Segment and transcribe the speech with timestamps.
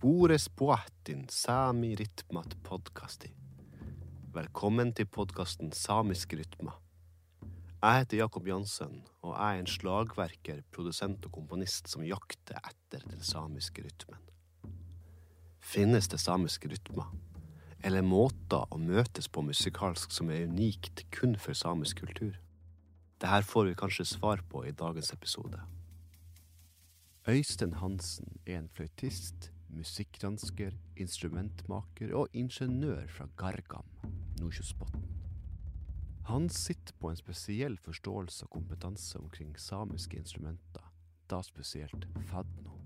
[0.00, 3.28] Spores poatin sami rytmat podkasti.
[4.32, 6.72] Velkommen til podkasten Samisk rytma.
[7.82, 13.04] Jeg heter Jakob Jansen, og jeg er en slagverker, produsent og komponist som jakter etter
[13.10, 14.24] den samiske rytmen.
[15.60, 17.12] Finnes det samiske rytmer?
[17.84, 22.40] Eller måter å møtes på musikalsk som er unikt kun for samisk kultur?
[23.20, 25.60] Dette får vi kanskje svar på i dagens episode.
[27.28, 33.86] Øystein Hansen er en fløytist, musikkgransker, instrumentmaker og ingeniør fra Gargam,
[34.40, 35.06] Nordkjosbotn.
[36.30, 40.84] Han sitter på en spesiell forståelse og kompetanse omkring samiske instrumenter,
[41.30, 42.76] da spesielt fadno.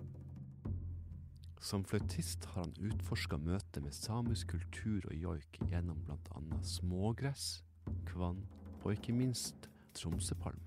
[1.60, 6.42] Som fløytist har han utforska møtet med samisk kultur og joik gjennom bl.a.
[6.62, 7.62] smågress,
[8.08, 8.44] kvann
[8.82, 10.63] og ikke minst Tromsøpalmen.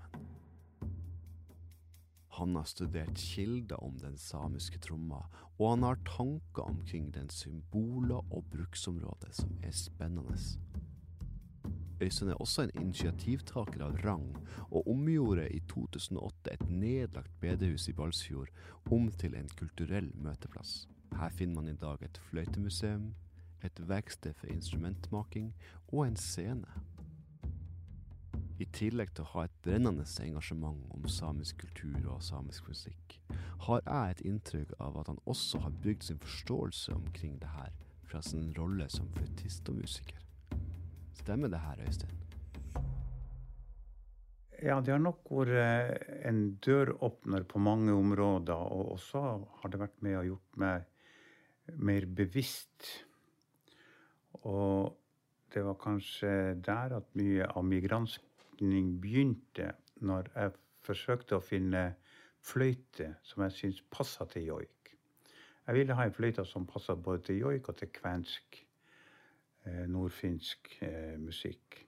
[2.38, 5.24] Han har studert kilder om den samiske tromma,
[5.58, 10.36] og han har tanker omkring den symboler og bruksområdet som er spennende.
[11.98, 14.28] Øystein er også en initiativtaker av rang,
[14.70, 18.54] og omgjorde i 2008 et nedlagt bedehus i Balsfjord
[18.86, 20.84] om til en kulturell møteplass.
[21.18, 23.14] Her finner man i dag et fløytemuseum,
[23.66, 25.50] et verksted for instrumentmaking
[25.88, 26.70] og en scene.
[28.58, 33.20] I tillegg til å ha et brennende engasjement om samisk kultur og samisk musikk,
[33.68, 37.70] har jeg et inntrykk av at han også har bygd sin forståelse omkring det her
[38.08, 40.24] fra sin rolle som fløytist og musiker.
[41.20, 42.18] Stemmer det her, Øystein?
[44.58, 48.58] Ja, det har nok vært en døråpner på mange områder.
[48.58, 49.20] Og også
[49.60, 52.88] har det vært med og gjort meg mer bevisst.
[54.42, 54.96] Og
[55.54, 56.32] det var kanskje
[56.64, 57.66] der at mye av
[58.60, 61.94] migrantskning begynte, når jeg forsøkte å finne
[62.42, 64.96] fløyte som jeg syntes passa til joik.
[65.66, 68.66] Jeg ville ha en fløyte som passa både til joik og til kvensk,
[69.66, 71.86] eh, nordfinsk eh, musikk.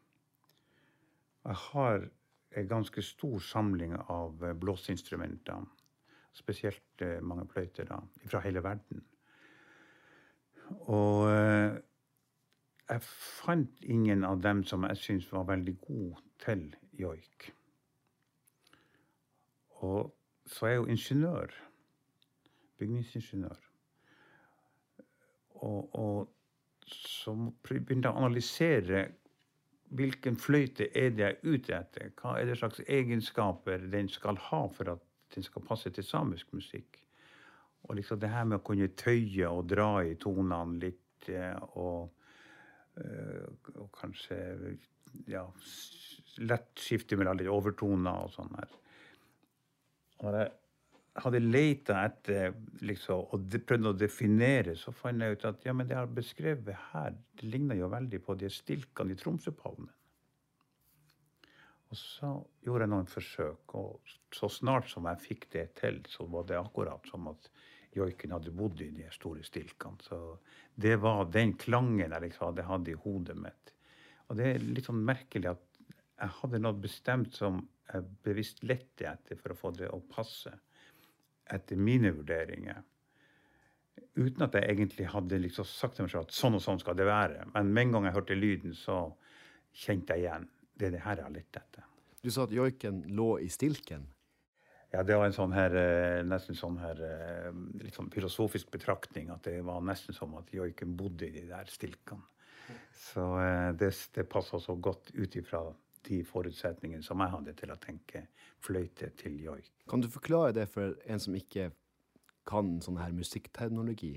[1.44, 2.08] Jeg har
[2.56, 5.64] en ganske stor samling av eh, blåseinstrumenter.
[6.32, 7.88] Spesielt mange fløyter
[8.26, 9.02] fra hele verden.
[10.86, 11.26] Og
[12.90, 16.64] jeg fant ingen av dem som jeg syntes var veldig gode til
[16.98, 17.50] joik.
[19.86, 20.10] Og
[20.46, 21.54] så er jeg jo ingeniør.
[22.80, 23.66] Bygningsingeniør.
[25.60, 26.28] Og, og
[26.90, 29.06] så begynte jeg å analysere
[29.90, 32.10] hvilken fløyte er det jeg er ute etter?
[32.18, 35.02] Hva er det slags egenskaper den skal ha for at
[35.34, 37.00] den skal passe til samisk musikk?
[37.88, 41.30] Og liksom det her med å kunne tøye og dra i tonene litt,
[41.74, 42.10] og,
[43.76, 44.38] og kanskje
[45.30, 45.44] ja,
[46.44, 48.74] lett skifte mellom litt overtoner og sånn her.
[50.20, 50.50] Og jeg
[51.24, 52.52] hadde leita etter
[52.86, 56.12] liksom, og prøvd å definere, så fant jeg ut at ja, men det jeg har
[56.20, 59.90] beskrevet her, det ligner jo veldig på de stilkene i Tromsøpalmen.
[61.90, 62.28] Og så
[62.62, 66.60] gjorde jeg noen forsøk, og så snart som jeg fikk det til, så var det
[66.60, 67.50] akkurat som at
[67.94, 70.00] joiken hadde bodd i de store stilkene.
[70.04, 70.20] Så
[70.74, 73.74] det var den klangen jeg liksom hadde hatt i hodet mitt.
[74.30, 75.66] Og det er litt sånn merkelig at
[76.20, 80.52] jeg hadde noe bestemt som jeg bevisst lette etter for å få det å passe
[81.50, 82.82] etter mine vurderinger.
[84.14, 86.98] Uten at jeg egentlig hadde liksom sagt til meg selv at sånn og sånn skal
[86.98, 87.48] det være.
[87.54, 89.02] Men med en gang jeg hørte lyden, så
[89.74, 90.46] kjente jeg igjen.
[90.74, 91.86] Det er det her jeg har lett etter.
[92.20, 94.06] Du sa at joiken lå i stilken.
[94.90, 95.74] Ja, det var en sånn her,
[96.26, 96.98] nesten sånn her
[97.78, 99.28] litt sånn filosofisk betraktning.
[99.30, 102.26] At det var nesten som at joiken bodde i de der stilkene.
[102.94, 103.22] Så
[103.78, 105.62] det, det passa så godt ut ifra
[106.06, 108.24] de forutsetningene som jeg hadde til å tenke
[108.64, 109.70] fløyte til joik.
[109.90, 111.70] Kan du forklare det for en som ikke
[112.48, 114.14] kan sånn her musikkterminologi?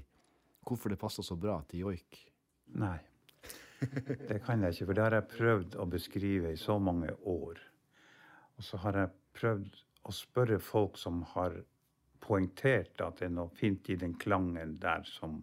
[0.63, 2.21] Hvorfor det passer så bra til joik?
[2.79, 2.97] Nei,
[3.83, 4.87] det kan jeg ikke.
[4.87, 7.59] For det har jeg prøvd å beskrive i så mange år.
[8.57, 11.55] Og så har jeg prøvd å spørre folk som har
[12.23, 15.41] poengtert at det er noe fint i den klangen der som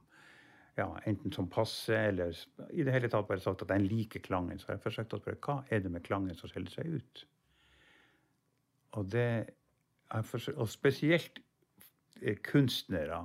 [0.78, 2.36] ja, enten som passer, eller
[2.72, 4.58] i det hele tatt bare sagt at en liker klangen.
[4.58, 7.24] Så har jeg forsøkt å spørre hva er det med klangen som skiller seg ut.
[8.96, 9.26] Og, det,
[10.26, 11.42] forsøkt, og spesielt
[12.46, 13.20] kunstnere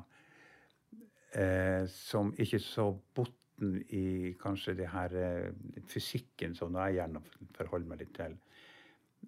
[1.35, 7.23] eh, som ikke så botten i kanskje det her eh, fysikken som jeg gjerne
[7.55, 8.35] forholder meg litt til.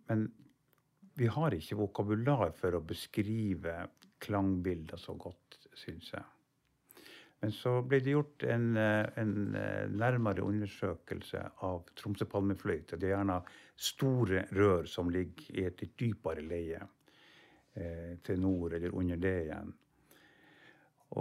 [0.09, 0.27] Men
[1.17, 3.79] vi har ikke vokabular for å beskrive
[4.21, 6.25] klangbilder så godt, syns jeg.
[7.41, 9.33] Men så ble det gjort en, en
[9.93, 12.97] nærmere undersøkelse av Tromsøpalmefløyte.
[12.97, 13.41] Det er gjerne
[13.77, 19.35] store rør som ligger i et litt dypere leie eh, til nord eller under det
[19.43, 19.69] igjen.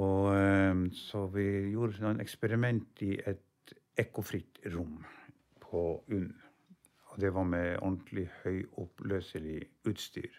[0.01, 4.97] Og eh, så vi gjorde noen eksperiment i et ekkofritt rom
[5.61, 6.46] på UNN.
[7.17, 10.35] Og det var med ordentlig høyoppløselig utstyr.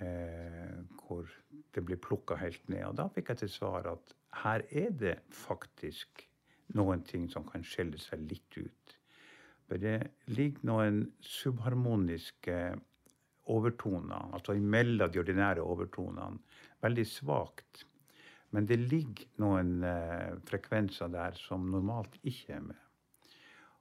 [0.00, 1.26] Eh, hvor
[1.74, 2.84] det ble plukka helt ned.
[2.86, 4.14] Og da fikk jeg til svar at
[4.44, 6.22] her er det faktisk
[6.78, 8.94] noen ting som kan skjelle seg litt ut.
[9.66, 9.98] For det
[10.30, 12.60] ligger noen subharmoniske
[13.50, 16.38] overtoner, altså imellom de ordinære overtonene,
[16.80, 17.82] veldig svakt.
[18.54, 22.86] Men det ligger noen eh, frekvenser der som normalt ikke er med.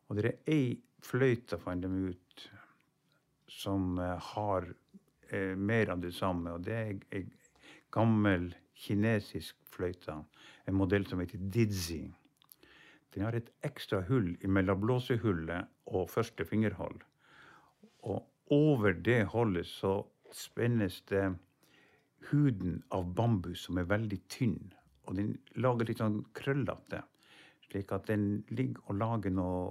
[0.09, 0.63] Og det er ei
[1.05, 2.45] fløyte, fant de ut,
[3.49, 4.65] som eh, har
[5.29, 6.55] eh, mer av det samme.
[6.57, 7.25] Og det er ei
[7.93, 10.15] gammel kinesisk fløyte,
[10.65, 12.03] en modell som heter didzi.
[13.13, 17.01] Den har et ekstra hull mellom blåsehullet og første fingerhold.
[18.05, 19.99] Og over det hullet så
[20.33, 21.25] spennes det
[22.29, 24.59] huden av bambus som er veldig tynn.
[25.09, 27.01] Og den lager litt sånn krøllete.
[27.65, 29.61] Slik at den ligger og lager noe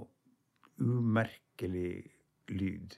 [0.79, 2.11] umerkelig
[2.49, 2.97] lyd.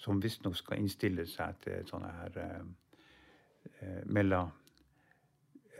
[0.00, 4.52] Som visstnok skal innstille seg til sånne her eh, mellom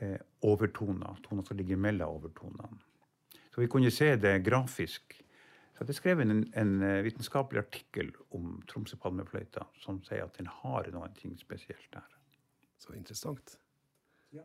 [0.00, 1.22] eh, overtoner.
[1.24, 2.82] Toner som ligger mellom overtonene.
[3.50, 5.16] Så vi kunne se det grafisk.
[5.80, 10.36] Så det er skrevet en, en eh, vitenskapelig artikkel om Tromsø palmefløyta som sier at
[10.36, 11.08] den har noe
[11.40, 12.04] spesielt der.
[12.78, 13.56] Så interessant.
[14.32, 14.44] Ja.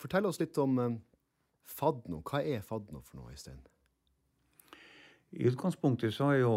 [0.00, 0.96] Fortell oss litt om eh,
[1.68, 2.22] fadno.
[2.24, 3.60] Hva er fadno for noe, Øystein?
[5.32, 6.54] I utgangspunktet så er jo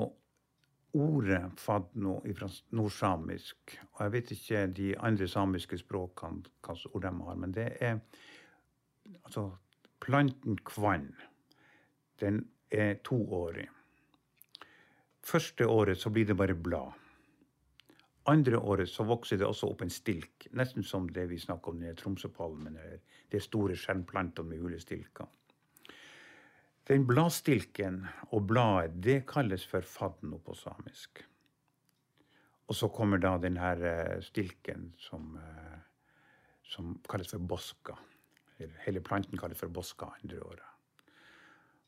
[0.96, 7.04] ordet fadno fra nordsamisk Og jeg vet ikke de andre samiske språkene hva slags ord
[7.04, 8.00] de har, men det er
[9.24, 9.50] altså
[10.00, 11.10] planten kvann.
[12.20, 13.68] Den er toårig.
[15.26, 16.92] Første året så blir det bare blad.
[18.26, 21.84] Andre året så vokser det også opp en stilk, nesten som det vi snakker om
[21.84, 23.02] i Tromsøpalmen, eller
[23.32, 25.28] de store skjermplantene med hule stilker.
[26.86, 31.24] Den bladstilken og bladet, det kalles for fadno på samisk.
[32.70, 35.80] Og så kommer da denne eh, stilken som, eh,
[36.64, 37.98] som kalles for boska.
[38.86, 40.72] Hele planten kalles for boska andre året.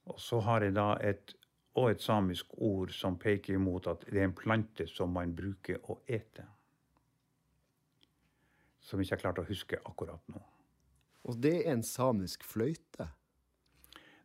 [0.08, 1.36] Og så har jeg da et
[1.78, 5.78] og et samisk ord som peker imot at det er en plante som man bruker
[5.92, 6.46] å ete.
[8.82, 10.42] Som ikke jeg klarte å huske akkurat nå.
[11.28, 13.12] Og det er en samisk fløyte?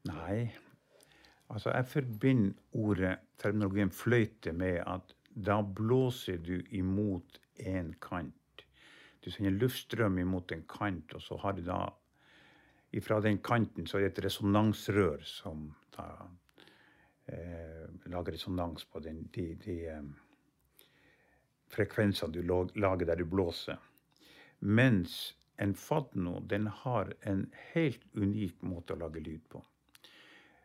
[0.09, 0.51] Nei.
[1.53, 8.65] Altså, jeg forbinder ordet, terminologien fløyte, med at da blåser du imot en kant.
[9.25, 11.85] Du sender luftstrøm imot en kant, og så har du da
[12.93, 15.63] Ifra den kanten så er det et resonansrør som
[15.95, 16.05] da
[17.25, 20.03] eh, lager resonans på den, de, de eh,
[21.73, 22.43] frekvensene du
[22.77, 23.81] lager der du blåser.
[24.61, 29.65] Mens en fadno den har en helt unik måte å lage lyd på.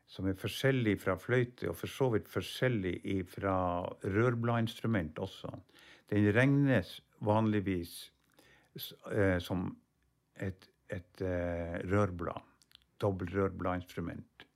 [0.08, 3.58] Som er forskjellig fra fløyte, og for så vidt forskjellig fra
[4.04, 5.52] rørbladinstrument også.
[6.10, 7.96] Den regnes vanligvis
[9.12, 9.68] eh, som
[10.40, 12.40] et, et eh, rørblad.
[13.02, 14.48] Dobbeltrørbladinstrument.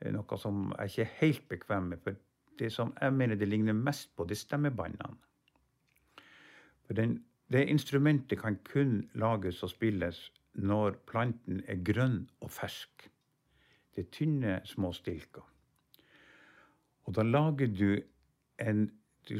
[0.00, 2.04] Eh, noe som jeg ikke er helt bekvem med.
[2.04, 2.16] For
[2.60, 5.16] det som jeg mener det ligner mest på, det er stemmebåndene.
[6.86, 7.18] For den,
[7.52, 13.10] det instrumentet kan kun lages og spilles når planten er grønn og fersk.
[13.94, 15.46] Det er tynne, små stilker.
[17.06, 18.00] Og da lager du
[18.58, 18.90] en
[19.28, 19.36] Du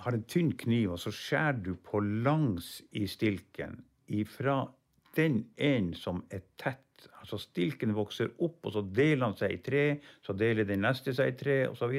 [0.00, 3.76] har en tynn kniv, og så skjærer du på langs i stilken
[4.08, 4.64] ifra
[5.14, 9.60] den enden som er tett Altså stilken vokser opp, og så deler han seg i
[9.64, 9.84] tre.
[10.24, 11.94] Så deler den neste seg i tre, osv.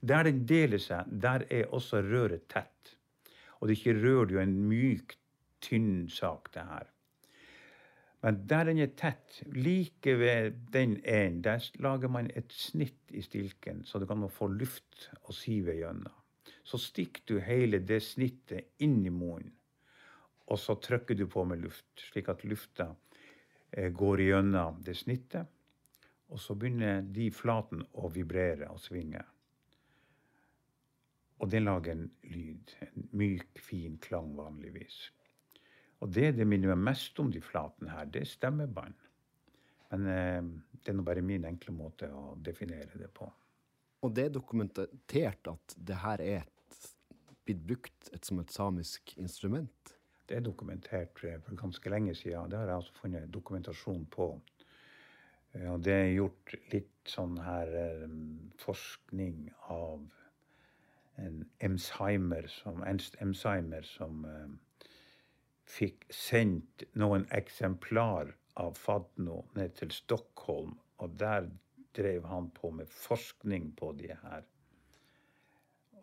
[0.00, 2.94] Der den deler seg, der er også røret tett.
[3.58, 5.16] Og det ikke rører jo en myk,
[5.64, 6.92] tynn sak, det her.
[8.22, 13.22] Men der den er tett, like ved den enden, der lager man et snitt i
[13.22, 16.14] stilken, så det kan få luft å sive gjennom.
[16.66, 19.54] Så stikker du hele det snittet inn i munnen,
[20.48, 22.90] og så trykker du på med luft, slik at lufta
[23.70, 25.46] Eh, går gjennom det snittet.
[26.28, 29.22] Og så begynner de flatene å vibrere og svinge.
[31.38, 32.74] Og det lager en lyd.
[32.84, 34.98] En myk, fin klang vanligvis.
[35.98, 39.06] Og det det minner meg mest om de flatene her, det er stemmebånd.
[39.90, 43.28] Men eh, det er nå bare min enkle måte å definere det på.
[44.06, 46.90] Og det er dokumentert at det her er et,
[47.48, 49.94] blitt brukt et, som et samisk instrument?
[50.28, 52.50] Det er dokumentert for ganske lenge siden.
[52.52, 54.28] Det har jeg altså funnet dokumentasjon på.
[55.56, 57.74] Eh, og det er gjort litt sånn her
[58.04, 60.04] um, forskning av
[61.18, 64.22] en Emsheimer som, Ernst Emsheimer som
[65.68, 71.48] fikk sendt noen eksemplar av Fadno ned til Stockholm, og der
[71.96, 74.46] drev han på med forskning på de her.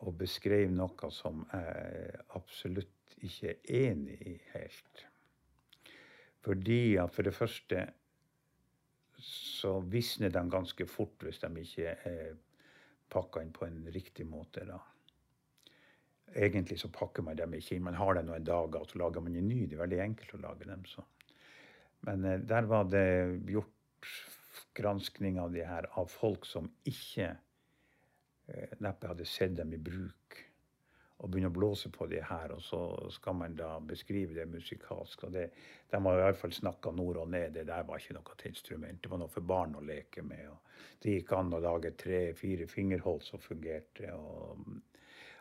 [0.06, 5.06] Og beskrev noe som jeg absolutt ikke er enig i helt.
[6.46, 7.86] Fordi at for det første
[9.26, 12.36] så visner de ganske fort hvis de ikke er
[13.10, 14.66] pakka inn på en riktig måte.
[14.68, 14.78] da.
[16.34, 17.86] Egentlig så pakker man dem ikke inn.
[17.86, 19.66] Man har dem noen dager, og så lager man en ny.
[19.66, 20.84] Det er veldig enkelt å lage dem.
[20.90, 21.06] så.
[22.08, 23.06] Men eh, der var det
[23.52, 24.12] gjort
[24.76, 30.42] granskning av de her av folk som ikke eh, neppe hadde sett dem i bruk.
[31.24, 32.80] Og begynne å blåse på de her, og så
[33.16, 35.24] skal man da beskrive det musikalsk.
[35.24, 35.46] og det,
[35.90, 37.54] De har iallfall snakka nord og ned.
[37.56, 39.00] Det der var ikke noe til instrument.
[39.02, 40.50] Det var noe for barn å leke med.
[40.52, 44.12] og Det gikk an å lage tre-fire fingerhold som fungerte.
[44.12, 44.60] og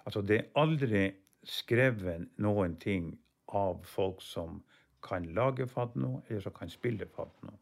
[0.04, 1.04] Altså, det er aldri
[1.44, 3.12] skrevet noen ting
[3.48, 4.62] av folk som
[5.04, 7.58] kan lage fadno, eller som kan spille fadno.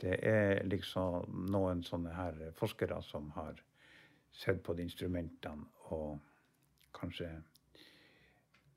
[0.00, 3.58] Det er liksom noen sånne her forskere som har
[4.32, 6.20] sett på de instrumentene og
[6.96, 7.28] kanskje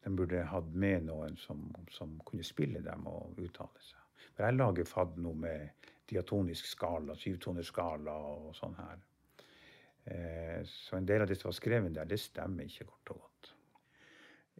[0.03, 4.01] de burde hatt med noen som, som kunne spille dem og uttale seg.
[4.33, 8.99] For jeg lager fadno med diatonisk skala, syvtoneskala og sånn her.
[10.05, 13.21] Eh, så en del av det som var skrevet der, det stemmer ikke kort og
[13.21, 13.51] godt.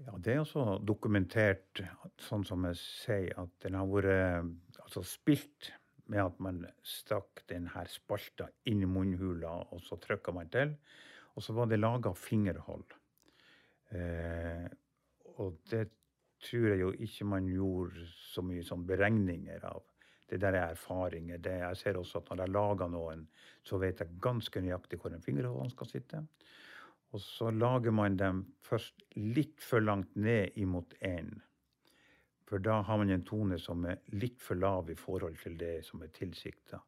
[0.04, 1.84] Ja, Det er også dokumentert,
[2.18, 5.74] sånn som jeg sier, at den har vært altså spilt
[6.12, 10.74] med at man stakk denne spalta inn i munnhula, og så trykka man til.
[11.36, 12.96] Og så var det laga fingerhold.
[13.94, 14.68] Eh,
[15.38, 15.88] og det
[16.44, 19.84] tror jeg jo ikke man gjorde så mye som beregninger av.
[20.34, 21.38] Det der er erfaringer.
[21.38, 23.20] Det, jeg ser også at når jeg lager noen,
[23.62, 26.22] så vet jeg ganske nøyaktig hvor en fingerhånd skal sitte.
[27.14, 31.36] Og så lager man dem først litt for langt ned imot én.
[32.50, 35.76] For da har man en tone som er litt for lav i forhold til det
[35.86, 36.82] som er tilsikta.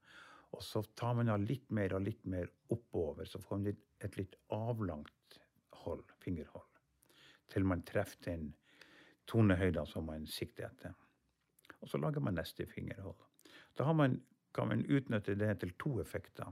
[0.57, 4.17] Og så tar man av litt mer og litt mer oppover, så får man et
[4.17, 5.39] litt avlangt
[5.83, 6.81] hold, fingerhold.
[7.53, 8.49] Til man treffer den
[9.29, 10.97] tonehøyden som man sikter etter.
[11.81, 13.21] Og så lager man neste fingerhold.
[13.77, 14.19] Da man,
[14.55, 16.51] kan man utnytte det til to effekter.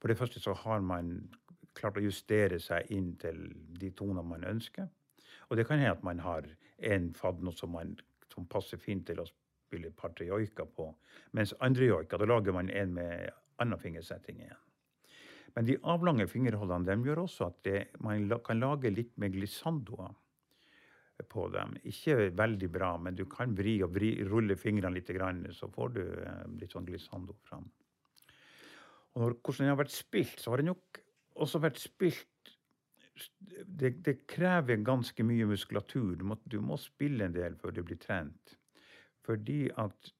[0.00, 1.28] For det første så har man
[1.74, 3.42] klart å justere seg inn til
[3.80, 4.88] de tonene man ønsker.
[5.50, 6.46] Og det kan hende at man har
[6.90, 7.96] en fadno som, man,
[8.32, 10.88] som passer fint til å spille et par-tre joiker på.
[11.36, 14.66] Mens andre joiker, da lager man en med annen fingersetting igjen.
[15.56, 20.14] Men de avlange fingerholdene de gjør også at det, man kan lage litt med glissandoer
[21.28, 21.76] på dem.
[21.90, 25.12] Ikke veldig bra, men du kan vri og vri, rulle fingrene litt,
[25.56, 27.66] så får du eh, litt sånn glissando fram.
[29.14, 31.00] Og når, hvordan den har vært spilt, så har den nok
[31.40, 32.26] også vært spilt
[33.40, 36.14] det, det, krever ganske mye muskulatur.
[36.16, 38.56] Du må, du må, spille en del før du blir trent.
[39.26, 40.12] Fordi at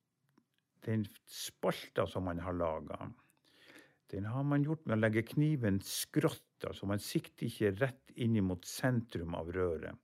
[0.85, 3.09] den spalta som man har laga,
[4.11, 6.67] den har man gjort med å legge kniven skrått.
[6.67, 9.97] Altså man sikter ikke rett inn mot sentrum av røret.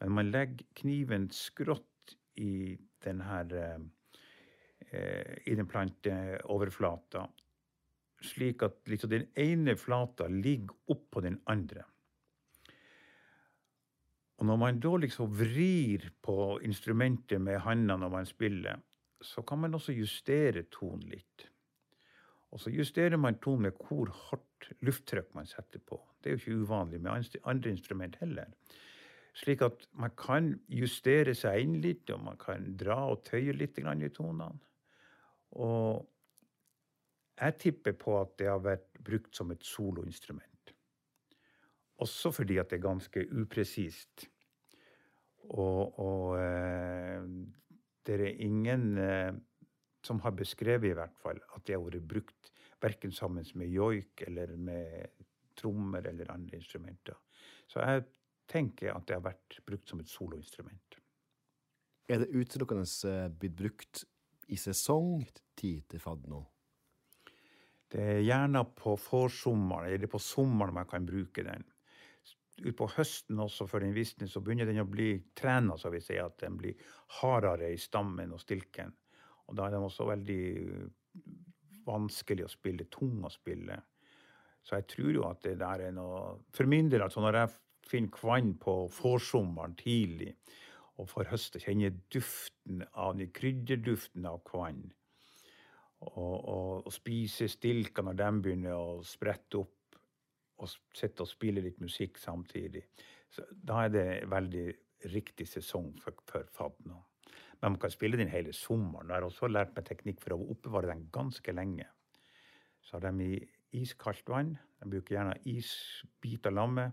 [0.00, 7.24] Men man legger kniven skrått i den her eh, i den planteoverflata,
[8.22, 11.84] slik at liksom den ene flata ligger oppå den andre.
[14.36, 18.80] Og når man da liksom vrir på instrumentet med hendene når man spiller,
[19.24, 21.46] så kan man også justere tonen litt.
[22.52, 25.98] Og så justerer man tonen med hvor hardt lufttrykk man setter på.
[26.20, 28.52] Det er jo ikke uvanlig med andre instrument heller.
[29.36, 33.78] Slik at man kan justere seg inn litt, og man kan dra og tøye litt
[33.78, 34.48] i tonene.
[35.60, 36.06] Og
[37.36, 40.72] jeg tipper på at det har vært brukt som et soloinstrument.
[42.00, 44.26] Også fordi at det er ganske upresist.
[45.52, 47.28] Og, og eh,
[48.06, 49.32] det er ingen eh,
[50.04, 52.52] som har beskrevet i hvert fall at det har vært brukt
[52.82, 55.24] verken sammen med joik eller med
[55.56, 57.16] trommer eller andre instrumenter.
[57.68, 58.04] Så jeg
[58.50, 60.98] tenker jeg at det har vært brukt som et soloinstrument.
[62.06, 64.04] Er det utelukkende eh, blitt brukt
[64.52, 66.44] i sesongtid til fadno?
[67.90, 71.64] Det er gjerne på forsommeren, eller på sommeren man kan bruke den.
[72.66, 76.24] Utpå høsten også, før den visner, så begynner den å bli trena, så vi sier
[76.24, 76.78] at den blir
[77.20, 78.94] hardere i stammen og stilken.
[79.46, 80.40] Og da er den også veldig
[81.86, 83.76] vanskelig å spille, tung å spille.
[84.66, 87.52] Så jeg tror jo at det der er noe For min del, altså, når jeg
[87.86, 90.32] finner kvann på forsommeren tidlig
[90.96, 94.86] og får høste, kjenne duften av den krydderduften av kvann.
[96.06, 99.98] Og, og, og, spise stilker når de begynner å sprette opp,
[100.56, 102.86] og sitte og spille litt musikk samtidig.
[103.32, 104.66] Så da er det veldig
[105.12, 106.96] riktig sesong for, for fadna.
[107.60, 109.10] Men man kan spille den hele sommeren.
[109.10, 111.88] Jeg har også lært meg teknikk for å oppbevare den ganske lenge.
[112.84, 114.54] Så har de i iskaldt vann.
[114.80, 116.90] De bruker gjerne isbiter lamme.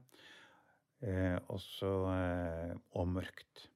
[1.04, 3.68] Eh, også, eh, og mørkt.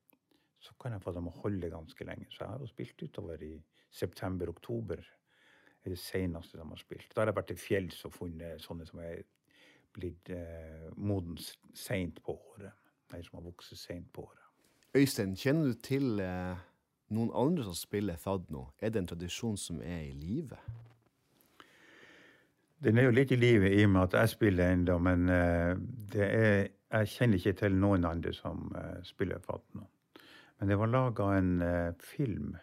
[0.60, 2.28] Så kan jeg få dem å holde ganske lenge.
[2.32, 3.54] Så jeg har jo spilt utover i
[3.92, 5.06] september-oktober.
[5.86, 7.14] er det seneste de har spilt.
[7.16, 9.22] Da har jeg vært til fjells og funnet sånne som er
[9.96, 11.38] blitt eh, moden
[11.74, 12.74] seint på året.
[13.08, 14.44] De som har vokst seint på året.
[14.96, 16.60] Øystein, kjenner du til eh,
[17.16, 18.66] noen andre som spiller fad nå?
[18.82, 20.60] Er det en tradisjon som er i live?
[22.84, 25.72] Den er jo litt i live i og med at jeg spiller ennå, men eh,
[26.14, 29.88] det er, jeg kjenner ikke til noen andre som eh, spiller Fatno.
[30.58, 32.56] Men det var laga en eh, film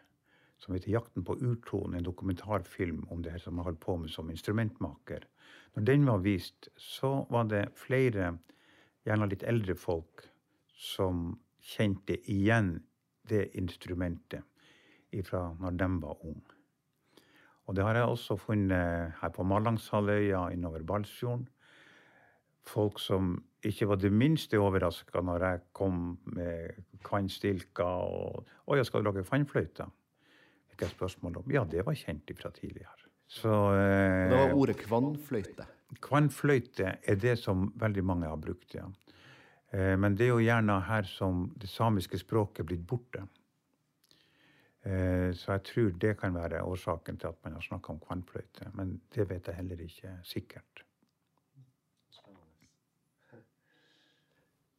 [0.58, 4.08] som heter 'Jakten på urtonen', en dokumentarfilm om det her som jeg holdt på med
[4.08, 5.26] som instrumentmaker.
[5.76, 8.38] Når den var vist, så var det flere,
[9.04, 10.24] gjerne litt eldre folk,
[10.74, 12.78] som kjente igjen
[13.28, 14.42] det instrumentet
[15.24, 16.54] fra når de var unge.
[17.66, 21.48] Og det har jeg også funnet her på Mallangshalvøya innover Balsfjorden.
[22.66, 28.84] Folk som ikke var det minste overraska når jeg kom med kvannstilker og 'Å ja,
[28.84, 29.90] skal du lage fannfløyte?'
[30.70, 31.50] Fikk jeg spørsmål om.
[31.52, 33.10] Ja, det var kjent fra tidligere.
[33.26, 35.66] Så eh, Det var ordet kvannfløyte.
[36.00, 38.88] Kvannfløyte er det som veldig mange har brukt, ja.
[39.72, 43.26] Eh, men det er jo gjerne her som det samiske språket er blitt borte.
[44.84, 48.70] Eh, så jeg tror det kan være årsaken til at man har snakka om kvannfløyte.
[48.74, 50.84] Men det vet jeg heller ikke sikkert.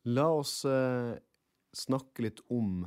[0.05, 1.15] La oss eh,
[1.73, 2.83] snakke litt om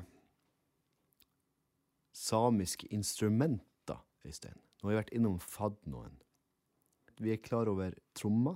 [2.15, 4.55] samiske instrumenter, Øystein.
[4.79, 6.15] Nå har vi vært innom fadnoen.
[7.19, 8.55] Vi er klar over tromma.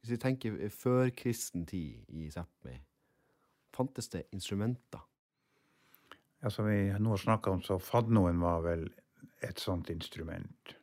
[0.00, 2.74] Hvis vi tenker før kristen tid i Sápmi,
[3.70, 5.04] fantes det instrumenter?
[6.42, 8.88] Ja, som vi nå snakka om, så fadnoen var vel
[9.46, 10.74] et sånt instrument.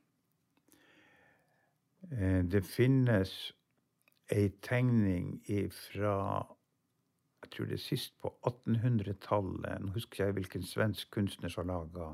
[2.13, 3.35] Eh, det finnes
[4.31, 5.41] ei tegning
[5.75, 6.47] fra
[7.43, 9.79] jeg tror det er sist på 1800-tallet.
[9.81, 12.11] Nå husker jeg hvilken svensk kunstner som laga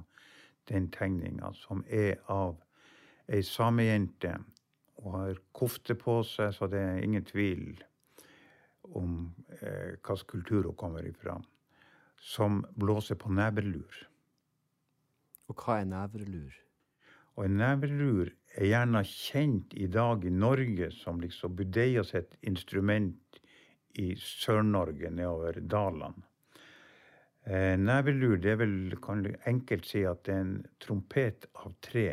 [0.70, 2.60] den tegninga, som er av
[3.28, 4.36] ei samejente.
[5.02, 7.76] Og har kofte på seg, så det er ingen tvil
[8.96, 11.40] om eh, hvilken kultur hun kommer ifra.
[12.16, 14.06] Som blåser på neverlur.
[15.50, 16.54] Og hva er neverlur?
[17.36, 23.18] Og en neverlur er gjerne kjent i dag i Norge som liksom budeia sitt instrument
[24.02, 26.26] i Sør-Norge, nedover dalene.
[27.46, 31.76] Eh, nevelur, det er vel, kan du enkelt si at det er en trompet av
[31.86, 32.08] tre.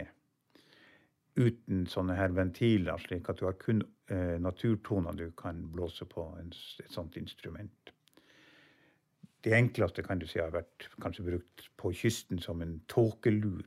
[1.40, 3.80] Uten sånne her ventiler, slik at du har kun
[4.12, 7.94] eh, naturtoner du kan blåse på en, et sånt instrument.
[9.42, 13.64] Det enkleste kan du si har vært kanskje brukt på kysten som en tåkelur.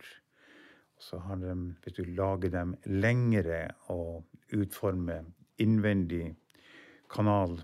[1.01, 4.23] Så har de, hvis du lager dem lengre og
[4.56, 5.25] utformer
[5.60, 6.30] innvendig
[7.12, 7.58] kanal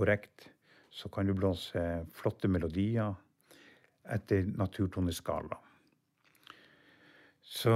[0.00, 0.48] korrekt,
[0.90, 1.82] så kan du blåse
[2.16, 3.14] flotte melodier
[4.10, 5.58] etter naturtoneskala.
[7.40, 7.74] Så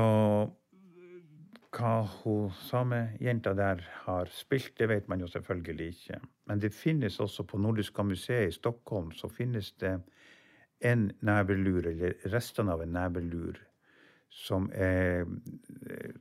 [1.75, 6.21] hva hun samejenta der har spilt, det vet man jo selvfølgelig ikke.
[6.47, 9.97] Men det finnes også på Nordiska museet i Stockholm så finnes det
[10.85, 13.59] en nebelur, eller restene av en nebelur,
[14.31, 16.15] som er eh,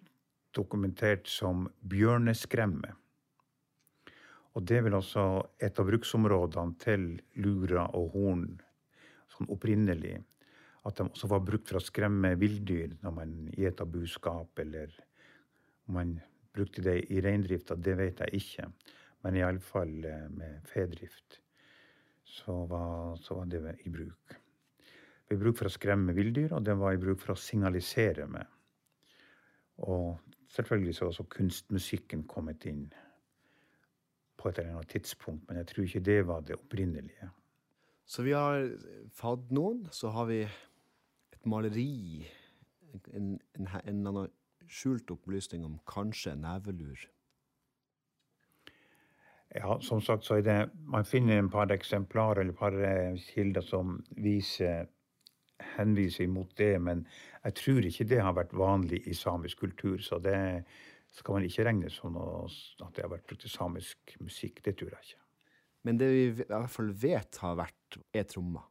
[0.55, 2.93] dokumentert som bjørneskremme.
[4.53, 5.23] Og det er vel også
[5.65, 7.07] et av bruksområdene til
[7.41, 8.45] lura og horn
[9.33, 10.19] sånn opprinnelig.
[10.85, 14.93] At de også var brukt for å skremme villdyr når man gjeta buskap, eller
[15.87, 16.17] om man
[16.53, 18.67] brukte det i reindrifta, det vet jeg ikke.
[19.23, 21.39] Men iallfall eh, med fedrift
[22.27, 24.35] så var, så var det i bruk.
[25.23, 27.39] Det var i bruk for å skremme villdyr, og det var i bruk for å
[27.39, 28.45] signalisere med.
[29.87, 30.19] Og
[30.53, 32.85] selvfølgelig så har også kunstmusikken kommet inn
[34.43, 37.31] på et eller annet tidspunkt, men jeg tror ikke det var det opprinnelige.
[38.05, 38.67] Så vi har
[39.15, 42.27] fadnoen, så har vi et maleri,
[42.93, 44.31] en, en, en annen
[44.67, 47.07] skjult opplysning om kanskje nevelur.
[49.53, 53.19] Ja, som sagt så er det Man finner en par eksemplarer eller et par eh,
[53.35, 54.87] kilder som viser
[55.77, 57.05] henviser mot det, men
[57.43, 60.01] jeg tror ikke det har vært vanlig i samisk kultur.
[60.01, 60.63] Så det,
[61.13, 62.47] skal man ikke regne som noe,
[62.81, 64.63] at det har vært brukt i samisk musikk.
[64.65, 65.23] Det tror jeg ikke.
[65.85, 68.63] Men det vi i hvert fall vet har vært, er tromma.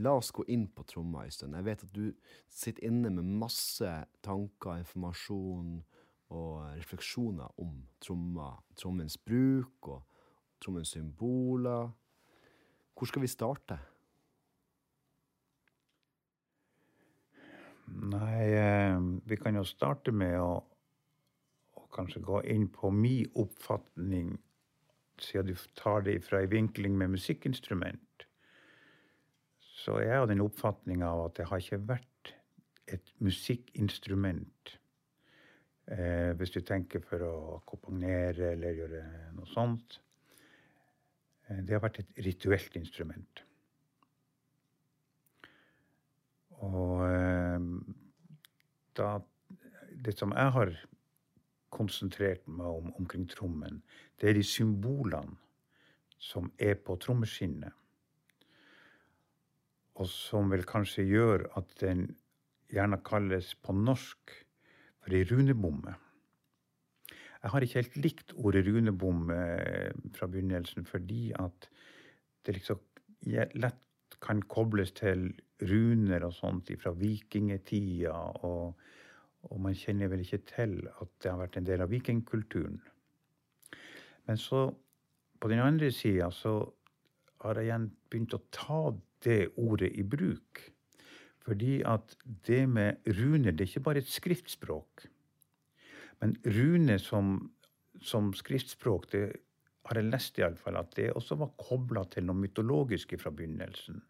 [0.00, 1.58] La oss gå inn på tromma, stund.
[1.58, 2.06] Jeg vet at du
[2.48, 3.90] sitter inne med masse
[4.24, 5.74] tanker, informasjon
[6.32, 8.54] og refleksjoner om tromma.
[8.78, 10.06] Trommens bruk og
[10.62, 11.90] trommens symboler.
[12.96, 13.76] Hvor skal vi starte?
[17.90, 18.46] Nei,
[19.26, 20.62] vi kan jo starte med å
[21.94, 24.36] kanskje gå inn på min oppfatning,
[25.20, 28.26] siden du tar det fra ei vinkling med musikkinstrument.
[29.60, 32.34] Så er jeg av den oppfatninga av at det har ikke vært
[32.90, 34.76] et musikkinstrument.
[35.90, 39.96] Eh, hvis du tenker for å akkompagnere eller gjøre noe sånt.
[41.48, 43.42] Eh, det har vært et rituelt instrument.
[46.60, 47.66] Og eh,
[48.98, 49.18] da
[50.00, 50.70] Det som jeg har
[51.70, 53.82] konsentrert meg om omkring trommen,
[54.20, 55.38] det er de symbolene
[56.20, 57.72] som er på trommeskinnet.
[60.00, 62.06] Og som vel kanskje gjør at den
[62.70, 64.32] gjerne kalles på norsk
[65.00, 65.96] for ei runebomme.
[67.40, 69.38] Jeg har ikke helt likt ordet runebomme
[70.16, 71.70] fra begynnelsen, fordi at
[72.44, 72.82] det liksom
[73.56, 75.30] lett kan kobles til
[75.70, 78.12] runer og sånt fra vikingtida.
[78.44, 78.76] Og,
[79.48, 82.80] og, man kjenner vel ikke til at det har vært en del av vikingkulturen.
[84.28, 84.66] Men så,
[85.40, 86.58] på den andre sida, så
[87.40, 88.82] har jeg igjen begynt å ta
[89.24, 90.60] det ordet i bruk.
[91.40, 92.14] Fordi at
[92.46, 95.06] det med runer, det er ikke bare et skriftspråk.
[96.20, 97.38] Men rune som,
[98.04, 99.24] som skriftspråk, det
[99.88, 104.02] har jeg lest iallfall, at det også var kobla til noe mytologisk fra begynnelsen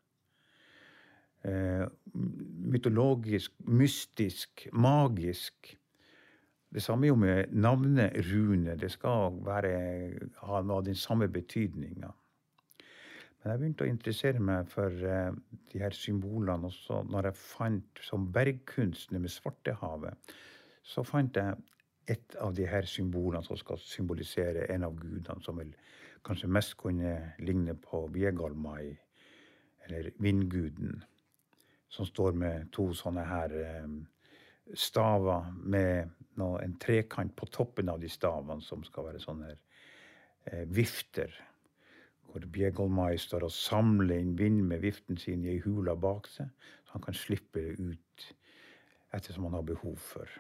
[1.45, 5.77] mytologisk, mystisk, magisk.
[6.71, 8.77] Det samme jo med navnet Rune.
[8.77, 9.73] Det skal være,
[10.37, 12.13] ha av den samme betydninga.
[13.41, 15.33] Men jeg begynte å interessere meg for eh,
[15.73, 20.35] de her symbolene også når jeg fant som bergkunstner med Svartehavet.
[20.85, 21.57] Så fant jeg
[22.11, 25.73] et av de her symbolene som skal symbolisere en av gudene, som vil
[26.27, 28.91] kanskje mest kunne ligne på Viegalmai,
[29.87, 31.01] eller vindguden
[31.91, 34.01] som står med to sånne her um,
[34.75, 39.57] staver med en trekant på toppen av de stavene som skal være sånne her,
[40.47, 41.35] eh, vifter.
[42.31, 46.49] Hvor Bjegolmai står og samler inn vind med viften sin i ei hula bak seg,
[46.87, 48.31] så han kan slippe det ut
[49.13, 50.31] ettersom han har behov for.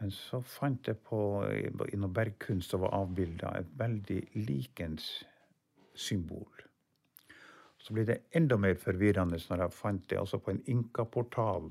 [0.00, 1.20] Men så fant jeg på
[1.52, 5.24] i noe bergkunst som var avbilda, et veldig likens
[5.94, 6.65] symbol.
[7.86, 11.68] Så blir det enda mer forvirrende når jeg fant det altså på en inkaportal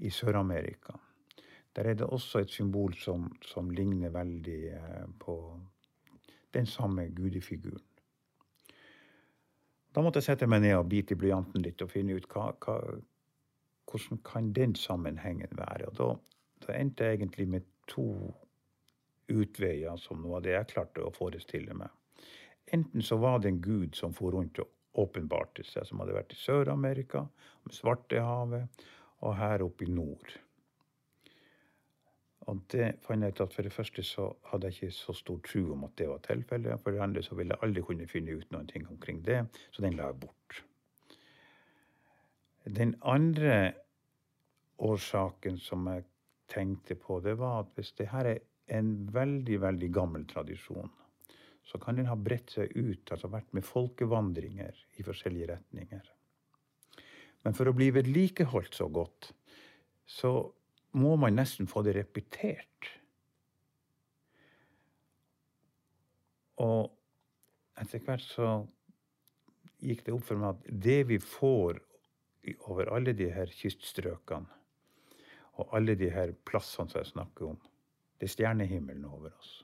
[0.00, 0.94] i Sør-Amerika.
[1.76, 5.34] Der er det også et symbol som, som ligner veldig eh, på
[6.54, 7.82] den samme gudefiguren.
[9.94, 12.46] Da måtte jeg sette meg ned og bite i blyanten litt og finne ut hva,
[12.64, 12.78] hva,
[13.90, 15.90] hvordan kan den sammenhengen være.
[15.90, 16.08] Og da,
[16.64, 18.06] da endte jeg egentlig med to
[19.28, 21.92] utveier som noe av det jeg klarte å forestille meg.
[22.72, 26.34] Enten så var det en gud som for rundt og åpenbarte seg, som hadde vært
[26.34, 27.24] i Sør-Amerika,
[27.64, 28.84] med Svartehavet
[29.24, 30.34] og her oppe i nord.
[32.50, 35.38] Og det fant jeg ut at For det første så hadde jeg ikke så stor
[35.46, 36.80] tro om at det var tilfellet.
[36.82, 39.84] For det andre så ville jeg aldri kunne finne ut noen ting omkring det, så
[39.84, 40.64] den la jeg bort.
[42.64, 43.72] Den andre
[44.78, 46.04] årsaken som jeg
[46.52, 48.38] tenkte på, det var at hvis det her er
[48.78, 50.90] en veldig, veldig gammel tradisjon,
[51.64, 56.10] så kan den ha bredt seg ut, altså vært med folkevandringer i forskjellige retninger.
[57.44, 59.30] Men for å bli vedlikeholdt så godt,
[60.04, 60.32] så
[61.00, 62.90] må man nesten få det repetert.
[66.62, 66.92] Og
[67.80, 68.50] etter hvert så
[69.84, 71.80] gikk det opp for meg at det vi får
[72.68, 74.60] over alle de her kyststrøkene,
[75.54, 77.60] og alle de her plassene som jeg snakker om,
[78.18, 79.60] det er stjernehimmelen over oss.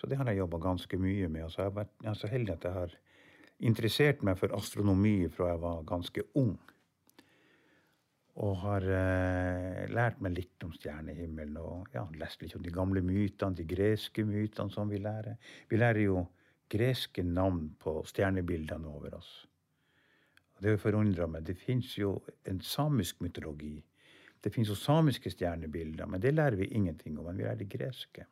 [0.00, 1.44] Så det har jeg jobba ganske mye med.
[1.44, 2.98] Og så har jeg vært jeg er så heldig at jeg har
[3.68, 6.54] interessert meg for astronomi fra jeg var ganske ung.
[8.40, 13.02] Og har eh, lært meg litt om stjernehimmelen og ja, lest litt om de gamle
[13.04, 15.36] mytene, de greske mytene som vi lærer.
[15.68, 16.24] Vi lærer jo
[16.70, 19.30] greske navn på stjernebildene over oss.
[20.56, 21.44] Og det forundrer meg.
[21.44, 22.16] Det fins jo
[22.48, 23.76] en samisk mytologi.
[24.40, 27.26] Det fins jo samiske stjernebilder, men det lærer vi ingenting om.
[27.28, 28.24] Men vi lærer det greske.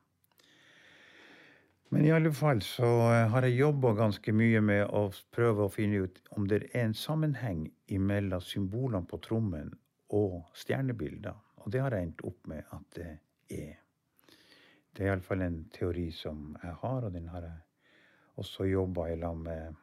[1.88, 5.72] Men i alle fall så eh, har jeg jobba ganske mye med å prøve å
[5.72, 9.72] finne ut om det er en sammenheng mellom symbolene på trommen
[10.12, 11.36] og stjernebilder.
[11.64, 13.12] Og det har jeg endt opp med at det
[13.56, 13.78] er.
[14.92, 17.58] Det er iallfall en teori som jeg har, og den har jeg
[18.42, 19.80] også jobba i lag med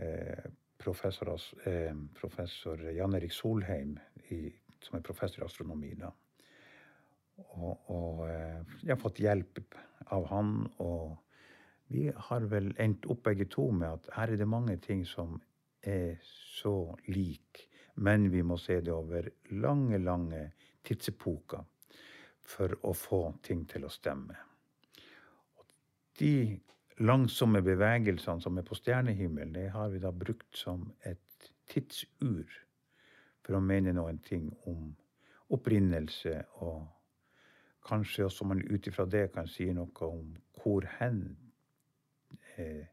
[0.00, 0.48] eh,
[1.70, 3.94] eh, professor Jan Erik Solheim,
[4.80, 5.94] som er professor i astronomi.
[6.00, 6.10] da.
[7.56, 9.60] Og, og eh, jeg har fått hjelp
[10.14, 10.54] av han.
[10.82, 11.16] Og
[11.90, 15.38] vi har vel endt opp begge to med at her er det mange ting som
[15.80, 20.52] er så lik Men vi må se det over lange, lange
[20.86, 21.64] tidsepoker
[22.40, 24.36] for å få ting til å stemme.
[25.58, 25.66] Og
[26.20, 26.60] de
[27.04, 32.56] langsomme bevegelsene som er på stjernehimmelen, det har vi da brukt som et tidsur
[33.44, 34.94] for å mene noen ting om
[35.50, 36.86] opprinnelse, og
[37.86, 41.22] kanskje også man ut ifra det kan si noe om hvor hen
[42.56, 42.86] eh,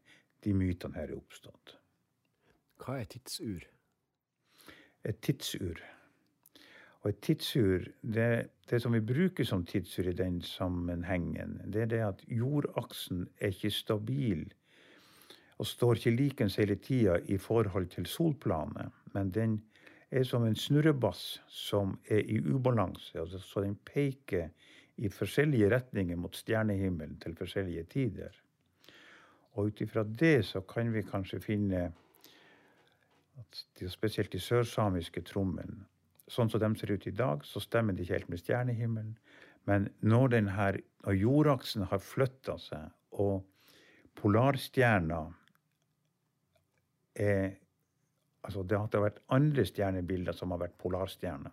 [0.44, 1.76] de mytene her er oppstått.
[2.78, 3.64] Hva er tidsur?
[5.04, 5.80] Et tidsur.
[7.02, 11.90] Og et tidsur, det, det, som vi bruker som tidsur i den sammenhengen, det er
[11.92, 14.48] det at jordaksen er ikke stabil
[15.58, 19.62] og står ikke likens hele tida i forhold til solplanet, men den
[20.10, 23.18] er som en snurrebass som er i ubalanse.
[23.20, 24.48] Altså, så den peker
[24.98, 28.34] i forskjellige retninger mot stjernehimmelen til forskjellige tider.
[29.54, 31.84] Og ut ifra det så kan vi kanskje finne
[33.38, 35.86] at de, spesielt de sørsamiske trommene
[36.28, 39.14] Sånn som de ser ut i dag, så stemmer de ikke helt med stjernehimmelen.
[39.64, 40.66] Men når, denne,
[41.06, 43.46] når jordaksen har flytta seg, og
[44.20, 45.22] polarstjerna
[47.16, 47.56] er
[48.48, 51.50] Altså det har vært andre stjernebilder som har vært polarstjerner.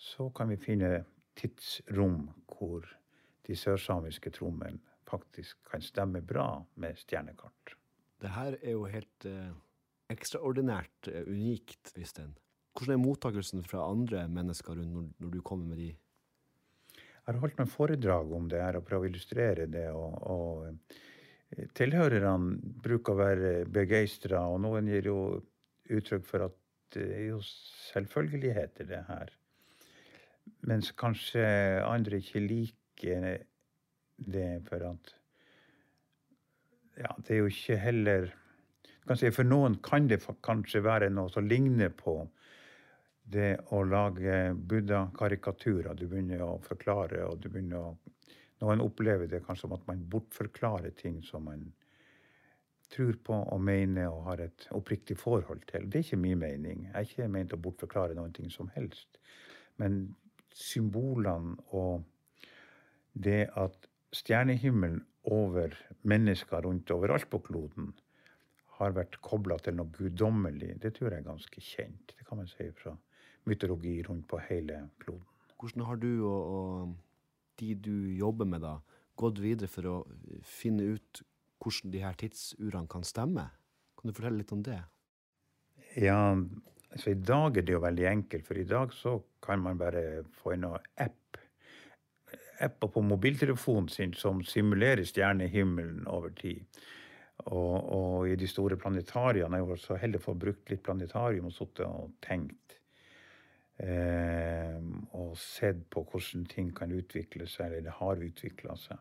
[0.00, 1.04] Så kan vi finne
[1.38, 2.86] tidsrom hvor
[3.46, 7.76] de sørsamiske trommene faktisk kan stemme bra med stjernekart.
[8.22, 9.50] Det her er jo helt eh,
[10.12, 12.32] ekstraordinært eh, unikt, Øystein.
[12.72, 15.90] Hvordan er mottakelsen fra andre mennesker rundt når, når, du kommer med de?
[16.96, 19.88] Jeg har holdt meg foredrag om det her og prøvd å illustrere det.
[19.90, 25.18] og, og eh, Tilhørerne bruker å være begeistra, og noen gir jo
[25.92, 26.58] uttrykk for at
[26.94, 27.40] det er jo
[27.92, 29.32] selvfølgeligheter, det her.
[30.70, 31.42] Mens kanskje
[31.84, 33.26] andre ikke liker
[34.22, 35.16] det for at
[36.92, 38.26] Ja, det er jo ikke heller
[39.16, 42.20] si, For noen kan det kanskje være noe som ligner på
[43.32, 45.94] det å lage buddha-karikaturer.
[45.96, 47.96] Du begynner å forklare, og du begynner å
[48.62, 51.64] Noen opplever det kanskje som at man bortforklarer ting som man
[52.92, 55.88] tror på og mener og har et oppriktig forhold til.
[55.90, 56.84] Det er ikke min mening.
[56.86, 59.18] Jeg er ikke ment å bortforklare noen ting som helst.
[59.82, 60.12] Men
[60.56, 62.04] symbolene og
[63.12, 67.92] det at stjernehimmelen over mennesker rundt overalt på kloden
[68.78, 72.14] har vært kobla til noe guddommelig, det tror jeg er ganske kjent.
[72.16, 72.96] Det kan man si fra
[73.46, 75.28] mytologi rundt på hele kloden.
[75.60, 76.94] Hvordan har du og, og
[77.60, 78.80] de du jobber med, da,
[79.18, 79.96] gått videre for å
[80.42, 81.22] finne ut
[81.62, 83.46] hvordan de her tidsurene kan stemme?
[83.98, 84.80] Kan du fortelle litt om det?
[86.00, 86.34] Ja,
[86.92, 90.22] altså I dag er det jo veldig enkelt, for i dag så kan man bare
[90.42, 91.18] få en app
[92.62, 96.62] apper på mobiltelefonen sin som simulerer stjernehimmelen over tid.
[97.44, 101.48] Og, og, i de store planetariene Jeg var så heldig å få brukt litt planetarium
[101.48, 102.76] og sittet og tenkt.
[103.82, 104.78] Eh,
[105.18, 109.00] og sett på hvordan ting kan utvikle seg, eller det har utvikla seg.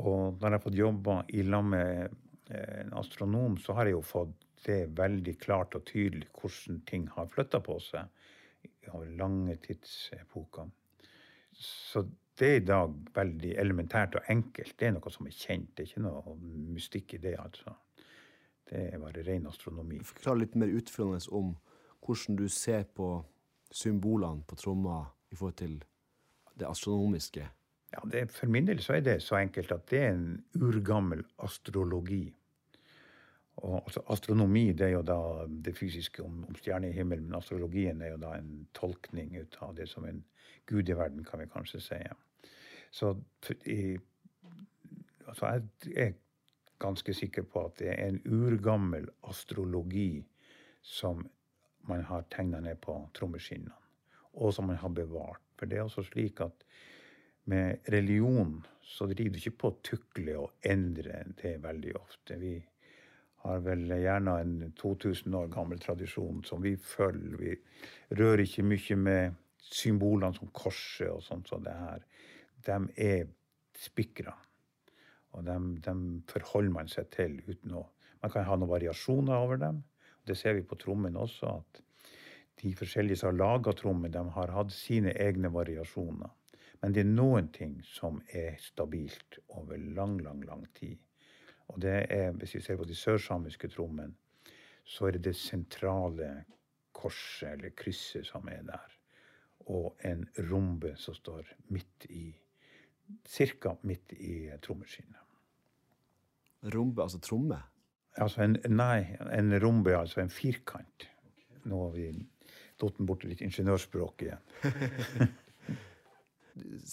[0.00, 2.14] Og når jeg har fått jobba i lag med
[2.48, 7.08] eh, en astronom, så har jeg jo fått det veldig klart og tydelig hvordan ting
[7.14, 10.68] har flytta på seg over lange tidsepoker.
[11.52, 12.04] Så
[12.38, 14.74] det er i dag veldig elementært og enkelt.
[14.78, 15.72] Det er noe som er kjent.
[15.76, 16.36] Det er ikke noe
[16.74, 17.74] mystikk i det, altså.
[18.70, 19.98] Det er bare ren astronomi.
[20.06, 21.54] Forklar litt mer utfyllende om
[22.06, 23.12] hvordan du ser på
[23.70, 25.80] symbolene på tromma i forhold til
[26.58, 27.48] det astronomiske.
[27.90, 31.24] Ja, det, For min del så er det så enkelt at det er en urgammel
[31.42, 32.28] astrologi.
[33.60, 35.18] Og altså, astronomi det er jo da
[35.64, 39.88] det fysiske om, om stjernehimmelen, men astrologien er jo da en tolkning ut av det
[39.90, 40.22] som en
[40.70, 42.00] gudeverden, kan vi kanskje si.
[42.90, 43.14] Så
[43.66, 43.98] i,
[45.26, 45.52] altså,
[45.86, 46.16] jeg er
[46.80, 50.24] ganske sikker på at det er en urgammel astrologi
[50.82, 51.26] som
[51.88, 53.76] man har tegna ned på trommeskinnene,
[54.32, 55.42] og som man har bevart.
[55.58, 56.64] For det er også slik at
[57.50, 62.36] med religion så driver du ikke på å tukle og endre det veldig ofte.
[62.40, 62.54] Vi
[63.42, 67.38] har vel gjerne en 2000 år gammel tradisjon som vi følger.
[67.40, 69.38] Vi rører ikke mye med
[69.70, 72.04] symbolene som korset og sånt som det her.
[72.66, 73.30] De er
[73.80, 74.34] spikra.
[75.32, 77.86] Og de, dem, forholder man seg til uten å
[78.20, 79.78] Man kan ha noen variasjoner over dem.
[80.28, 81.78] Det ser vi på trommen også, at
[82.60, 86.28] de forskjellige som har laga trommer, de har hatt sine egne variasjoner.
[86.82, 90.98] Men det er noen ting som er stabilt over lang, lang, lang tid.
[91.70, 94.14] Og det er, hvis vi ser på de sørsamiske trommene,
[94.84, 96.30] så er det det sentrale
[96.92, 98.96] korset eller krysset som er der.
[99.70, 102.30] Og en rombe som står midt i
[103.26, 103.76] Ca.
[103.82, 105.18] midt i trommeskinnet.
[106.74, 107.58] Rombe, altså tromme?
[108.16, 111.06] Altså en, nei, en rombe, altså en firkant.
[111.64, 112.10] Nå har vi
[112.80, 114.42] datt bort litt ingeniørspråk igjen.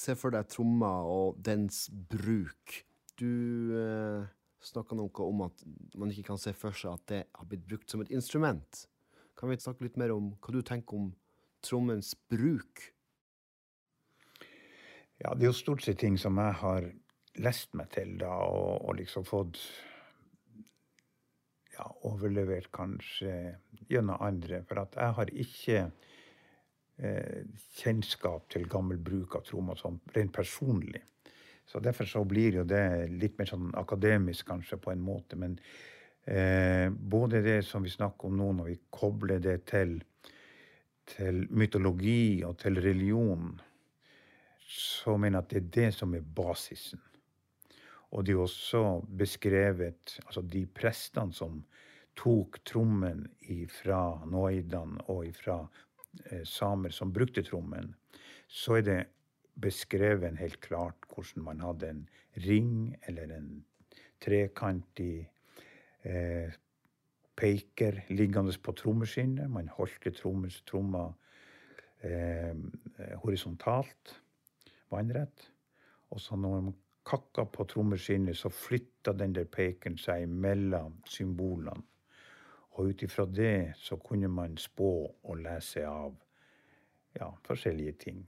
[0.02, 2.84] Se for deg tromma og dens bruk.
[3.18, 4.37] Du eh,
[4.68, 5.64] snakka noe om at
[5.98, 8.84] man ikke kan se for seg at det har blitt brukt som et instrument.
[9.38, 11.12] Kan vi snakke litt mer om hva du tenker om
[11.66, 12.88] trommens bruk?
[15.18, 16.92] Ja, det er jo stort sett ting som jeg har
[17.42, 19.60] lest meg til, da, og, og liksom fått
[21.78, 23.34] ja, overlevert kanskje
[23.90, 24.64] gjennom andre.
[24.70, 27.44] For at jeg har ikke eh,
[27.80, 31.04] kjennskap til gammel bruk av trommer sånn rent personlig.
[31.68, 35.36] Så derfor så blir jo det litt mer sånn akademisk kanskje på en måte.
[35.36, 35.58] Men
[36.24, 39.98] eh, både det som vi snakker om nå, når vi kobler det til,
[41.12, 43.52] til mytologi og til religion,
[44.68, 47.04] så mener jeg at det er det som er basisen.
[48.16, 48.84] Og det er også
[49.20, 51.60] beskrevet altså de prestene som
[52.18, 53.26] tok trommen
[53.72, 55.60] fra noidene og fra
[56.32, 57.92] eh, samer som brukte trommen,
[58.48, 59.00] så er det
[59.62, 62.04] beskrevet helt klart hvordan man hadde en
[62.46, 63.50] ring eller en
[64.22, 65.28] trekantig
[66.04, 66.54] eh,
[67.38, 69.50] peker liggende på trommeskinnet.
[69.50, 70.08] Man holdt
[70.66, 71.08] tromma
[72.02, 72.56] eh,
[73.24, 74.22] horisontalt,
[74.90, 75.52] vannrett.
[76.10, 76.76] Og så når man
[77.08, 81.84] kakka på trommeskinnet, så flytta den der pekeren seg mellom symbolene.
[82.78, 84.92] Og ut ifra det så kunne man spå
[85.24, 86.14] og lese av
[87.18, 88.20] ja, forskjellige ting.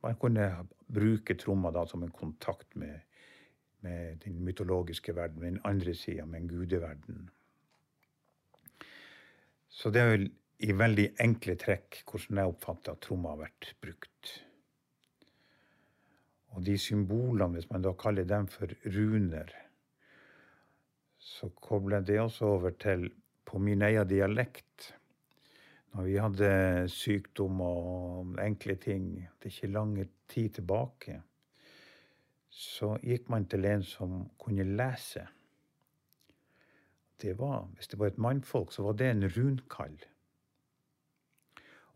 [0.00, 0.46] Man kunne
[0.88, 3.00] bruke tromma da som en kontakt med,
[3.84, 7.30] med den mytologiske verden, med den andre sida, med en gudeverden.
[9.68, 10.30] Så det er vel
[10.60, 14.32] i veldig enkle trekk hvordan jeg oppfatter at tromma har vært brukt.
[16.50, 19.52] Og de symbolene, hvis man da kaller dem for runer,
[21.20, 23.06] så kobler jeg det også over til
[23.46, 24.90] på min egen dialekt.
[25.90, 26.50] Når vi hadde
[26.92, 29.08] sykdom og enkle ting,
[29.42, 29.96] det er ikke lang
[30.30, 31.16] tid tilbake,
[32.50, 35.24] så gikk man til en som kunne lese.
[37.20, 39.98] Det var, hvis det var et mannfolk, så var det en runkall.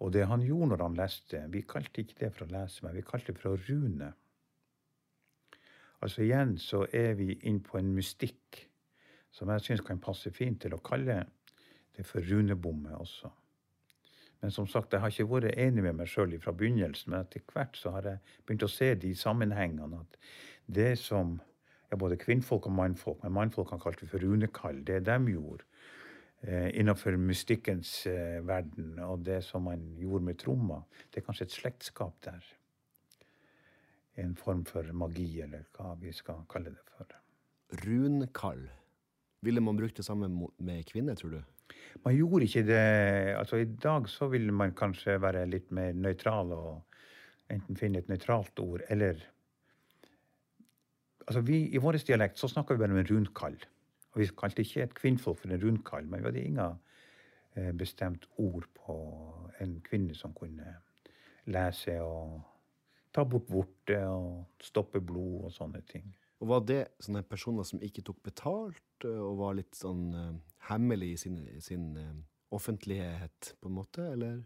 [0.02, 2.96] Og det han gjorde når han leste Vi kalte ikke det for å lese, men
[2.96, 4.11] vi kalte det for å rune.
[6.02, 8.59] Altså igjen så er vi inn på en mystikk
[9.33, 11.22] som jeg syns kan passe fint til å kalle
[11.94, 13.30] det for runebomme også.
[14.44, 17.40] Men som sagt, jeg har ikke vært enig med meg sjøl fra begynnelsen, men etter
[17.48, 20.02] hvert så har jeg begynt å se de sammenhengene.
[20.04, 20.18] At
[20.68, 21.38] det som
[21.88, 25.64] ja, både kvinnfolk og mannfolk, men mannfolk kalte vi for runekall, det de gjorde
[26.44, 31.48] eh, innenfor mystikkens eh, verden, og det som man gjorde med tromma, det er kanskje
[31.48, 32.52] et slektskap der
[34.20, 37.16] en form for magi, eller hva vi skal kalle det for.
[37.80, 38.68] Runkall.
[39.40, 41.54] Ville man brukt det samme med kvinner, tror du?
[42.05, 42.81] Man gjorde ikke det.
[43.38, 46.98] Altså I dag så vil man kanskje være litt mer nøytral og
[47.53, 49.22] enten finne et nøytralt ord, eller
[51.24, 53.55] Altså vi, I vår dialekt så snakker vi bare om en rundkall.
[54.12, 56.74] Og Vi kalte ikke et kvinnfolk for en rundkall, men vi hadde ingen
[57.57, 58.96] eh, bestemt ord på
[59.64, 60.74] en kvinne som kunne
[61.46, 62.42] lese og
[63.14, 66.05] ta bort vorte og stoppe blod og sånne ting.
[66.42, 70.33] Og Var det sånne personer som ikke tok betalt, eh, og var litt sånn uh,
[70.68, 72.11] hemmelig i sin, sin uh,
[72.55, 74.42] offentlighet, på en måte, eller?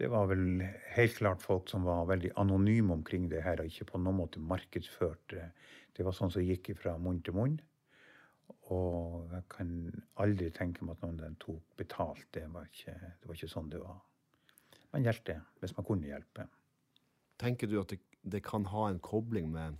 [0.00, 0.64] Det var vel
[0.96, 4.40] helt klart folk som var veldig anonyme omkring det her, og ikke på noen måte
[4.40, 5.50] markedsførte.
[5.92, 7.58] Det var sånn som gikk fra munn til munn.
[8.72, 9.70] Og jeg kan
[10.22, 12.24] aldri tenke meg at noen av dem tok betalt.
[12.32, 14.00] Det var, ikke, det var ikke sånn det var.
[14.92, 16.46] Man hjelpte hvis man kunne hjelpe.
[17.40, 19.78] Tenker du at det, det, kan ha en kobling med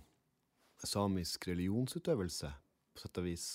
[0.87, 2.49] samisk religionsutøvelse,
[2.93, 3.47] på sett og vis?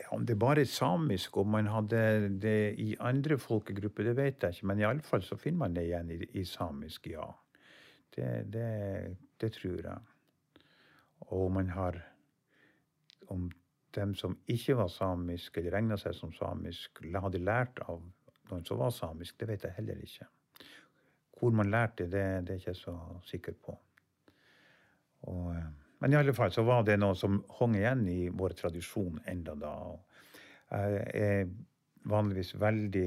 [0.00, 4.42] Ja, Om det bare er samisk, om man hadde det i andre folkegrupper, det vet
[4.42, 4.66] jeg ikke.
[4.66, 7.28] Men iallfall så finner man det igjen i, i samisk, ja.
[8.14, 9.98] Det, det, det, tror jeg.
[11.34, 12.02] Og man har
[13.26, 13.50] Om
[13.94, 18.02] dem som ikke var samisk, eller regna seg som samisk, hadde lært av
[18.50, 20.26] noen som var samisk, det vet jeg heller ikke.
[21.38, 23.78] Hvor man lærte det, det er jeg ikke så sikker på.
[25.30, 28.52] Og, eh, men i alle fall så var det noe som hang igjen i vår
[28.58, 29.70] tradisjon enda da.
[30.68, 31.46] Jeg er
[32.12, 33.06] vanligvis veldig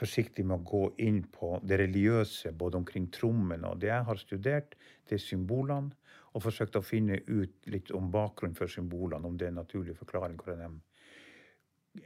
[0.00, 4.20] forsiktig med å gå inn på det religiøse både omkring trommen og det jeg har
[4.22, 4.72] studert,
[5.04, 5.92] det er symbolene.
[6.32, 9.98] Og forsøkt å finne ut litt om bakgrunnen for symbolene, om det er en naturlig
[9.98, 10.70] forklaring hvor de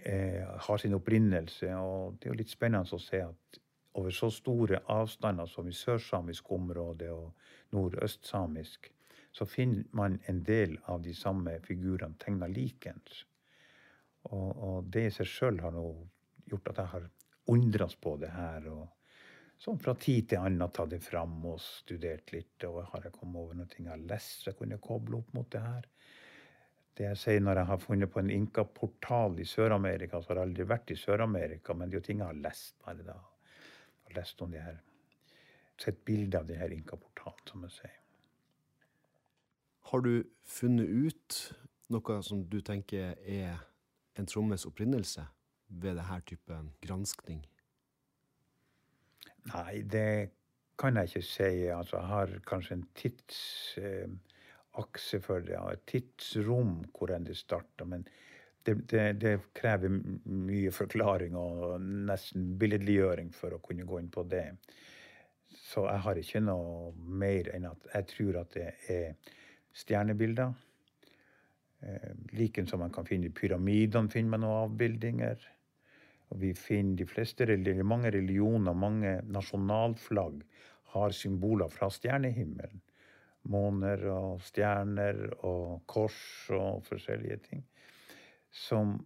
[0.02, 1.68] eh, har sin opprinnelse.
[1.78, 3.60] Og det er jo litt spennende å se at
[4.02, 7.30] over så store avstander som i sørsamisk område og
[7.76, 8.90] nordøstsamisk,
[9.34, 13.24] så finner man en del av de samme figurene tegna likens.
[14.30, 15.88] Og, og, det i seg sjøl har nå
[16.50, 17.08] gjort at jeg har
[17.50, 18.68] undres på det her.
[18.70, 18.86] og
[19.64, 22.66] sånn fra tid til annen tatt det fram og studert litt.
[22.68, 25.50] Og har jeg kommet over noe jeg har lest så jeg kunne koble opp mot
[25.50, 25.90] det her.
[26.94, 30.50] Det jeg sier når jeg har funnet på en Inka-portal i Sør-Amerika, så har jeg
[30.52, 33.18] aldri vært i Sør-Amerika, men det er jo ting jeg har lest bare da.
[34.06, 34.82] Og lest om de her
[35.74, 38.03] Sett bilde av de her Inka-portalen, som jeg sier.
[39.90, 41.38] Har du funnet ut
[41.92, 43.58] noe som du tenker er
[44.18, 45.26] en trommes opprinnelse
[45.68, 47.44] ved denne typen granskning?
[49.52, 50.30] Nei, det
[50.80, 51.66] kan jeg ikke si.
[51.68, 57.84] Altså, jeg har kanskje en tidsakse Eh, for det, et tidsrom hvor enn det starta.
[57.84, 58.08] Men
[58.64, 59.92] det, det, det, krever
[60.24, 64.56] mye forklaring og nesten billedliggjøring for å kunne gå inn på det.
[65.54, 69.14] Så jeg har ikke noe mer enn at jeg tror at det er
[69.74, 70.54] stjernebilder.
[72.32, 75.42] Liken som man kan finne i pyramidene, finner man noen avbildinger.
[76.32, 77.44] Og vi finner de fleste
[77.84, 80.40] mange religioner, mange nasjonalflagg,
[80.94, 82.80] har symboler fra stjernehimmelen
[83.50, 86.20] måner og stjerner og kors
[86.54, 87.64] og forskjellige ting.
[88.50, 88.96] Som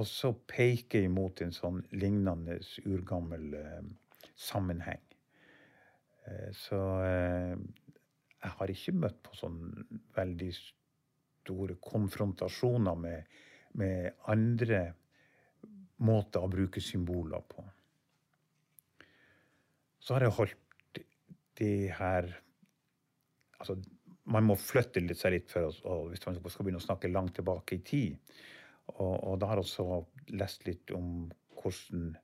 [0.00, 3.86] også peker imot en sånn lignende urgammel eh,
[4.38, 5.02] sammenheng.
[6.26, 7.56] Eh, så eh,
[8.40, 9.58] jeg har ikke møtt på sånn
[10.16, 13.36] veldig store konfrontasjoner med,
[13.80, 14.80] med andre
[16.00, 17.64] måter å bruke symboler på.
[20.00, 21.02] Så har jeg holdt
[21.60, 22.30] de her
[23.60, 23.76] altså,
[24.30, 27.36] man må flytte litt, seg litt for oss, hvis man skal begynne å snakke langt
[27.36, 28.34] tilbake i tid.
[28.96, 31.28] Og, og da har jeg også lest litt om
[31.60, 32.14] hvordan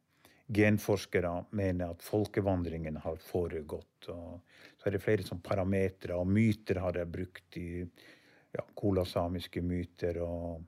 [0.47, 4.09] genforskere mener at folkevandringen har foregått.
[4.13, 4.43] Og
[4.79, 10.23] så er det flere sånn parametere, og myter har jeg brukt i ja, kolasamiske myter.
[10.23, 10.65] og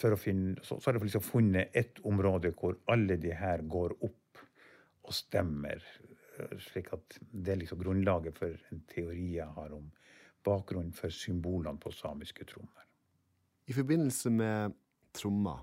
[0.00, 3.60] for å finne, så, så har jeg liksom funnet ett område hvor alle de her
[3.68, 4.44] går opp
[5.04, 5.82] og stemmer
[6.60, 9.88] slik at det er liksom grunnlaget for en teori jeg har om
[10.46, 12.86] bakgrunnen for symbolene på samiske trommer.
[13.68, 14.76] I forbindelse med
[15.14, 15.62] trommer,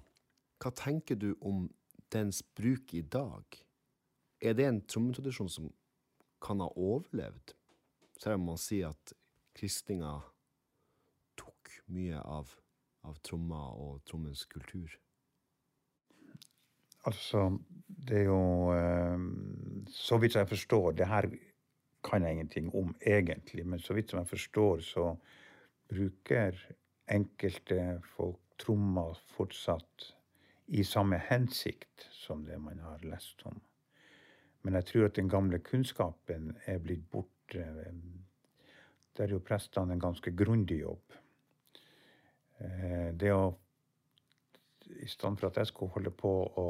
[0.61, 1.65] hva tenker du om
[2.13, 3.43] dens bruk i dag?
[4.41, 5.71] Er det en trommetradisjon som
[6.43, 7.55] kan ha overlevd,
[8.21, 9.13] selv om man sier at
[9.57, 10.13] kristninga
[11.39, 12.53] tok mye av,
[13.07, 14.93] av tromma og trommens kultur?
[17.07, 17.49] Altså,
[17.87, 19.21] det er jo eh,
[19.95, 21.29] Så vidt jeg forstår Det her
[22.03, 25.05] kan jeg ingenting om egentlig, men så vidt som jeg forstår, så
[25.89, 26.55] bruker
[27.11, 30.05] enkelte folk trommer fortsatt
[30.67, 33.59] i samme hensikt som det man har lest om.
[34.61, 37.63] Men jeg tror at den gamle kunnskapen er blitt borte.
[39.17, 41.15] Der gjør prestene en ganske grundig jobb.
[42.59, 43.55] Eh, det å
[44.87, 46.67] I stedet for at jeg skulle holde på å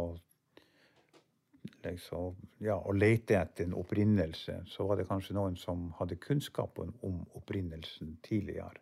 [1.83, 6.93] liksom, ja, å lete etter en opprinnelse, så var det kanskje noen som hadde kunnskapen
[7.05, 8.81] om opprinnelsen tidligere.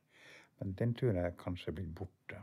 [0.59, 2.39] Men den tror jeg kanskje er blitt borte.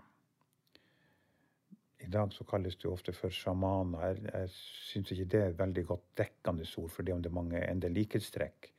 [2.03, 4.03] I dag så kalles det jo ofte for sjamaner.
[4.09, 4.53] Jeg, jeg
[4.89, 7.95] syns ikke det er et veldig godt dekkende ord, for det er mange en del
[7.95, 8.71] likhetstrekk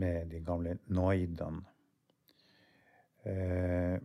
[0.00, 1.62] med de gamle noidene.
[3.22, 3.96] Eh,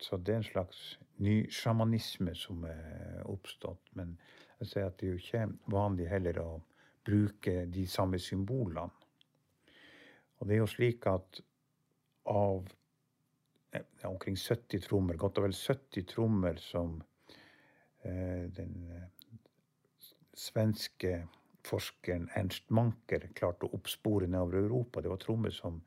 [0.00, 0.82] så det er en slags
[1.22, 3.92] ny sjamanisme som er oppstått.
[3.98, 4.16] Men
[4.60, 6.50] jeg sier at det er jo ikke vanlig heller å
[7.04, 8.88] bruke de samme symbolene.
[10.40, 11.40] Og det er jo slik at
[12.30, 12.66] av
[13.74, 17.13] ja, omkring 70 trommer, godt og vel 70 trommer som eh,
[18.04, 19.04] den eh,
[20.34, 21.22] svenske
[21.64, 25.00] forskeren Ernst Manker klarte å oppspore nedover Europa.
[25.00, 25.80] Det var trommer som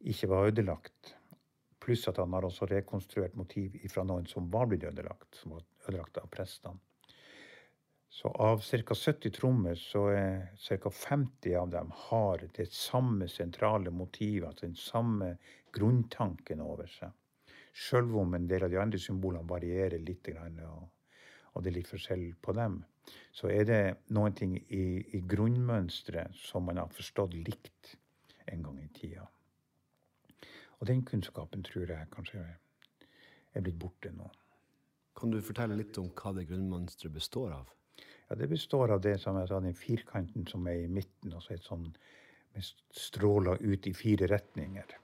[0.00, 1.16] ikke var ødelagt.
[1.80, 5.64] Pluss at han har også rekonstruert motiv fra noen som var blitt ødelagt, som var
[5.88, 6.78] ødelagt av prestene.
[8.10, 8.94] Så av ca.
[8.94, 10.90] 70 trommer så er ca.
[10.90, 15.36] 50 av dem har det samme sentrale motivet, altså den samme
[15.72, 17.14] grunntanken over seg.
[17.70, 20.26] Sjøl om en del av de andre symbolene varierer litt,
[20.66, 20.88] og
[21.58, 22.78] det er litt forskjell på dem,
[23.34, 23.82] så er det
[24.14, 24.84] noen ting i,
[25.16, 27.96] i grunnmønsteret som man har forstått likt
[28.50, 29.26] en gang i tida.
[30.80, 32.44] Og den kunnskapen tror jeg kanskje
[33.54, 34.30] er blitt borte nå.
[35.18, 37.68] Kan du fortelle litt om hva det grunnmønsteret består av?
[38.30, 41.42] Ja, Det består av det som jeg sa, den firkanten som er i midten, og
[41.42, 41.88] så et sånn
[42.54, 44.94] med stråler ut i fire retninger.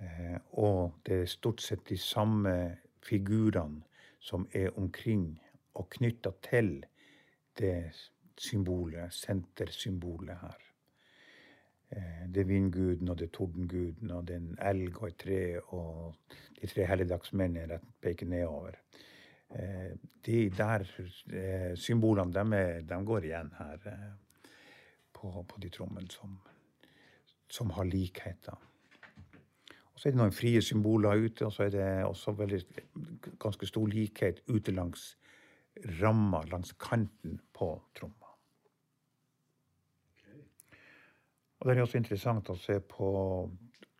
[0.00, 2.54] Eh, og det er stort sett de samme
[3.04, 3.82] figurene
[4.20, 5.40] som er omkring
[5.74, 6.74] og knytta til
[7.58, 7.92] det
[8.40, 10.58] symbolet, sentersymbolet her.
[11.90, 15.18] Eh, det er vindguden og det er tordenguden og det er en elg og et
[15.18, 15.40] tre
[15.74, 16.14] og
[16.60, 18.78] de tre helligdagsmennene peker nedover.
[19.50, 19.96] Eh,
[20.26, 20.86] de der
[21.32, 23.78] eh, symbolene, de, de, går igjen her
[25.12, 26.38] på, på, de trommene som,
[27.48, 28.69] som, har likheter.
[30.00, 32.60] Så er det noen frie symboler ute, og så er det også veldig,
[33.42, 35.10] ganske stor likhet ute langs
[36.00, 38.30] ramma, langs kanten på tromma.
[41.60, 43.10] Og Det er også interessant å se på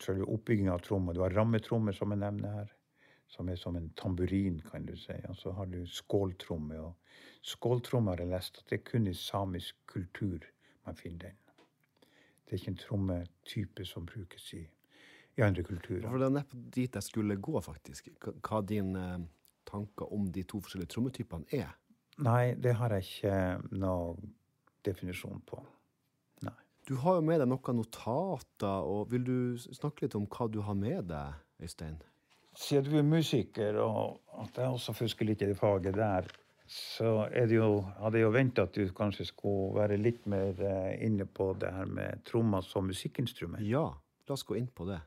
[0.00, 1.12] selve oppbygginga av tromma.
[1.12, 2.72] Du har rammetrommer, som jeg nevner her,
[3.28, 5.20] som er som en tamburin, kan du si.
[5.28, 6.80] Og så har du skåltromme.
[6.80, 6.96] Og
[7.44, 10.48] skåltromme har jeg lest at det er kun i samisk kultur
[10.88, 11.40] man finner den.
[12.48, 14.64] Det er ikke en trommetype som brukes i,
[15.38, 16.08] i andre kulturer.
[16.08, 18.10] For Det er nettopp dit jeg skulle gå, faktisk.
[18.40, 19.28] Hva dine eh,
[19.70, 21.74] tanker om de to forskjellige trommetypene er?
[22.20, 24.34] Nei, det har jeg ikke noen
[24.84, 25.62] definisjon på.
[26.90, 30.58] Du har jo med deg noen notater, og vil du snakke litt om hva du
[30.66, 32.00] har med deg, Øystein?
[32.58, 36.26] Siden du er musiker, og at jeg også fusker litt i det faget der,
[36.70, 37.68] så er det jo,
[38.00, 41.70] hadde jeg jo venta at du kanskje skulle være litt mer eh, inne på det
[41.74, 43.62] her med trommer som musikkinstrument.
[43.66, 43.86] Ja,
[44.26, 44.98] la oss gå inn på det.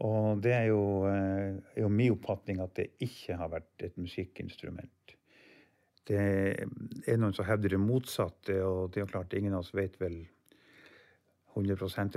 [0.00, 3.98] Og det er jo, eh, er jo min oppfatning at det ikke har vært et
[4.00, 5.16] musikkinstrument.
[6.08, 10.00] Det er noen som hevder det motsatte, og det er klart ingen av oss vet
[10.00, 10.24] vel
[11.54, 12.16] 100%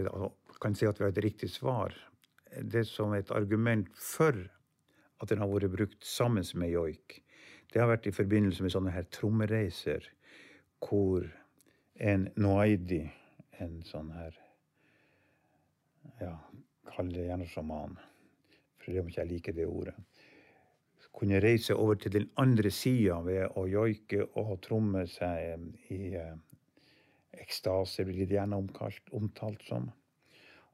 [0.62, 1.94] kan si at vi har et riktig svar.
[2.62, 4.38] Det som er et argument for
[5.22, 7.22] at den har vært brukt sammen med joik,
[7.74, 10.08] det har vært i forbindelse med sånne her trommereiser
[10.86, 11.26] hvor
[12.00, 13.04] en noaidi,
[13.60, 14.42] en sånn her
[16.22, 16.38] Ja,
[16.96, 17.98] kall det gjerne sjaman,
[18.80, 19.96] for det må ikke jeg like det ordet.
[21.16, 26.34] Kunne reise over til den andre sida ved å joike og tromme seg i eh,
[27.40, 29.88] ekstase blir det gjerne omkalt, omtalt som.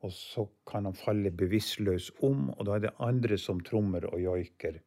[0.01, 4.21] Og så kan han falle bevisstløs om, og da er det andre som trommer og
[4.23, 4.79] joiker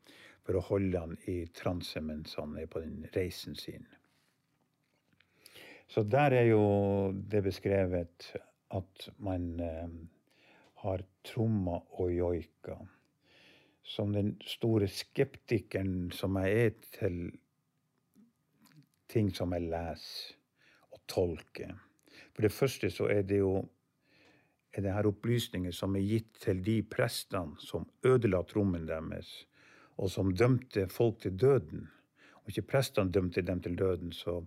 [0.45, 3.87] for å holde han i transe mens han er på den reisen sin.
[5.87, 6.65] Så der er jo
[7.31, 8.33] det beskrevet
[8.75, 9.89] at man eh,
[10.85, 12.77] har tromma og joika.
[13.85, 17.19] Som den store skeptikeren som jeg er til
[19.13, 21.75] ting som jeg leser og tolker.
[22.35, 23.65] For det første så er det jo
[24.75, 29.45] er det her opplysninger som er gitt til de prestene som ødela trommen deres,
[29.97, 31.85] og som dømte folk til døden.
[32.43, 34.41] Og ikke prestene dømte dem til døden, så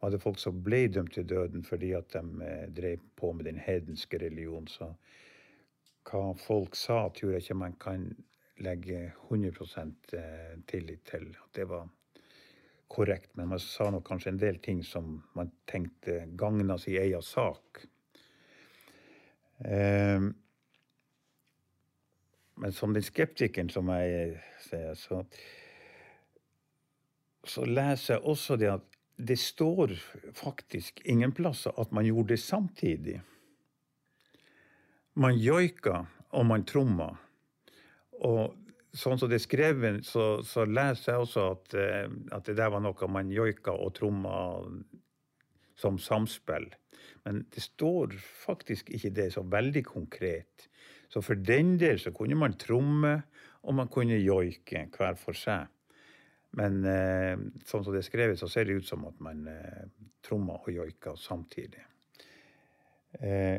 [0.00, 3.48] var det folk som ble dømt til døden fordi at de eh, drev på med
[3.48, 4.68] den hedenske religion.
[4.68, 4.92] Så
[6.08, 8.08] hva folk sa, tror jeg ikke man kan
[8.60, 9.86] legge 100
[10.18, 11.30] eh, tillit til.
[11.30, 11.88] at Det var
[12.88, 17.22] korrekt, men man sa nok kanskje en del ting som man tenkte gagna si egen
[17.22, 17.84] sak.
[19.64, 20.28] Eh,
[22.60, 25.22] men som den skeptikeren som jeg sier, så,
[27.44, 28.86] så leser jeg også det at
[29.20, 29.94] det står
[30.36, 33.20] faktisk ingen plasser at man gjorde det samtidig.
[35.18, 37.16] Man joiker, og man trommer.
[38.22, 38.54] Og
[38.94, 42.70] sånn som det er skrevet, så, så, leser jeg også at, eh, at, det der
[42.74, 44.34] var noe man joika og tromma
[45.80, 46.68] som samspill.
[47.24, 50.68] Men det står faktisk ikke det så veldig konkret.
[51.10, 53.16] Så for den del så kunne man tromme,
[53.66, 55.68] og man kunne joike hver for seg.
[56.58, 57.34] Men eh,
[57.66, 59.84] sånn som det er skrevet, så ser det ut som at man eh,
[60.24, 61.82] trommer og joiker samtidig.
[63.20, 63.58] Eh,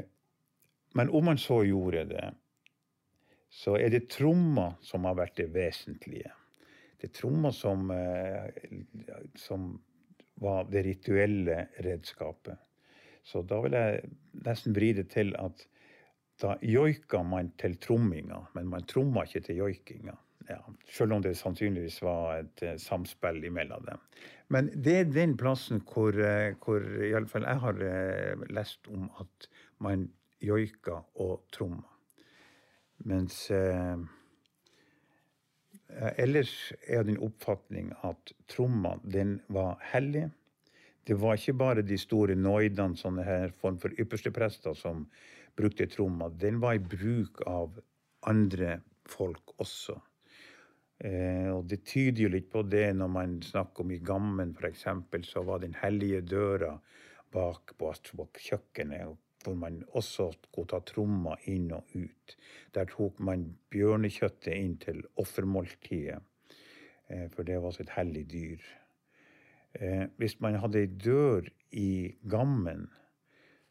[0.93, 2.33] men om man så gjorde det,
[3.51, 6.31] så er det tromma som har vært det vesentlige.
[7.01, 8.51] Det er tromma som, eh,
[9.35, 9.73] som
[10.41, 12.57] var det rituelle redskapet.
[13.23, 14.11] Så da vil jeg
[14.45, 15.65] nesten vri det til at
[16.41, 20.15] da joika man til tromminga, men man tromma ikke til joikinga.
[20.49, 20.57] Ja,
[20.89, 23.99] selv om det sannsynligvis var et uh, samspill imellom dem.
[24.49, 27.83] Men det er den plassen hvor, uh, hvor iallfall jeg har
[28.49, 29.47] lest om at
[29.79, 30.09] man
[30.41, 31.87] joika og tromma.
[33.09, 33.97] Mens eh,
[36.21, 36.53] ellers
[36.87, 40.29] er den oppfatning at tromma, den var hellig.
[41.07, 45.07] Det var ikke bare de store noidene, sånne her form for yppersteprester, som
[45.57, 46.29] brukte tromma.
[46.29, 47.79] Den var i bruk av
[48.29, 48.79] andre
[49.09, 49.97] folk også.
[51.01, 54.85] Eh, og det tyder jo litt på det når man snakker om i Gammen f.eks.,
[55.25, 56.75] så var den hellige døra
[57.33, 57.93] bak på
[58.37, 59.07] kjøkkenet.
[59.09, 62.35] og hvor man også skulle ta tromma inn og ut.
[62.75, 66.21] Der tok man bjørnekjøttet inn til offermåltidet,
[67.09, 68.63] eh, for det var et hellig dyr.
[69.73, 72.89] Eh, hvis man hadde ei dør i Gammen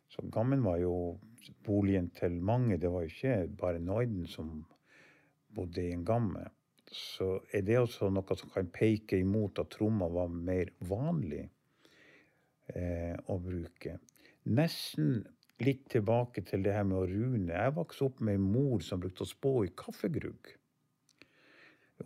[0.08, 1.20] Så Gammen var jo
[1.62, 2.78] boligen til mange.
[2.80, 4.64] Det var jo ikke bare Noiden som
[5.54, 6.48] bodde i en gamme.
[6.92, 11.44] så er det også noe som kan peke imot at tromma var mer vanlig
[12.74, 13.92] eh, å bruke.
[14.50, 15.20] Nesten
[15.64, 17.52] litt tilbake til det her med å rune.
[17.52, 20.54] Jeg vokste opp med ei mor som brukte å spå i kaffegrugg.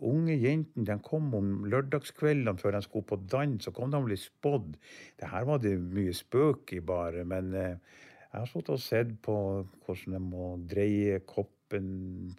[0.03, 4.09] Unge jentene de kom om lørdagskveldene før de skulle på dans, og kom de og
[4.09, 4.73] ble spådd.
[5.19, 9.13] Det her var det mye spøk i, bare, men eh, jeg har stått og sett
[9.23, 9.35] på
[9.85, 11.87] hvordan de må dreie koppen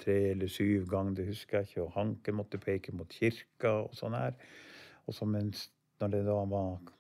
[0.02, 3.96] tre eller syv ganger, det husker jeg ikke, og hanken måtte peke mot kirka og
[3.96, 4.36] sånn her.
[5.08, 5.70] Og så mens
[6.02, 6.92] når det da var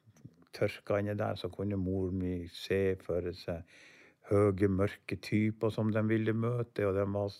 [0.56, 3.60] tørka inni der, så kunne moren min se for seg
[4.30, 7.34] høye, mørke typer som de ville møte, og de var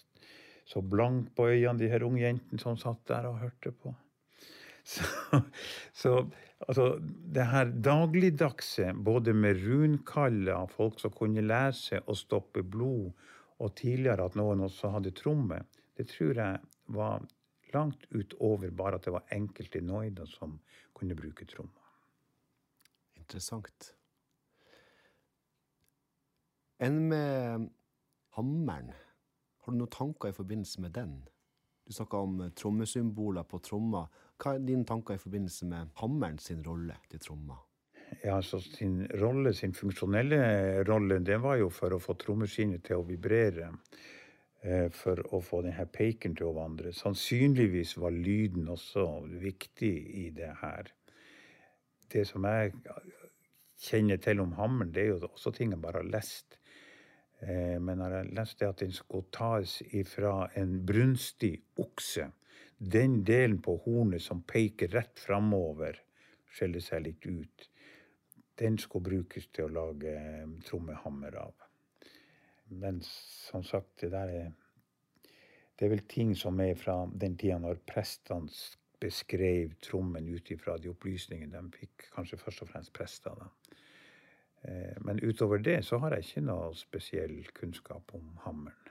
[0.67, 3.95] så blank på øynene, de her unge jentene som satt der og hørte på.
[4.87, 5.03] Så,
[5.91, 6.11] så
[6.69, 6.85] altså,
[7.35, 13.11] det her dagligdagse, både med runkaller, folk som kunne lese og stoppe blod,
[13.59, 15.59] og tidligere at noen også hadde tromme,
[15.99, 16.61] det tror jeg
[16.95, 17.27] var
[17.75, 20.59] langt utover bare at det var enkelte noider som
[20.95, 21.91] kunne bruke trommer.
[23.19, 23.96] Interessant.
[26.79, 27.69] Enn med
[28.37, 28.93] hammeren?
[29.65, 31.15] Har du noen tanker i forbindelse med den?
[31.87, 34.03] Du snakka om eh, trommesymboler på tromma.
[34.37, 37.57] Hva er dine tanker i forbindelse med hammeren sin rolle til tromma?
[38.23, 43.01] Ja, altså sin rolle, sin funksjonelle rolle, det var jo for å få trommeskinnet til
[43.01, 43.73] å vibrere.
[44.67, 46.93] Eh, for å få denne peken til å vandre.
[46.97, 49.07] Sannsynligvis var lyden også
[49.41, 49.95] viktig
[50.27, 50.93] i det her.
[52.13, 52.73] Det som jeg
[53.81, 56.56] kjenner til om hammeren, det er jo også ting jeg bare har lest.
[57.41, 62.31] Eh, men jeg leste at den skulle tas ifra en brunstig okse,
[62.79, 65.99] den delen på hornet som peker rett framover,
[66.57, 67.69] skjeller seg litt ut,
[68.57, 71.67] den skulle brukes til å lage eh, trommehammer av.
[72.73, 74.55] Men som sagt, det der er
[75.77, 78.49] Det er vel ting som er fra den tida når prestene
[78.99, 83.35] beskrev trommen ut ifra de opplysningene de fikk, kanskje først og fremst prester.
[83.37, 83.66] da.
[84.67, 88.83] Eh, men utover det så har jeg ikke noe spesiell kunnskap om hammeren.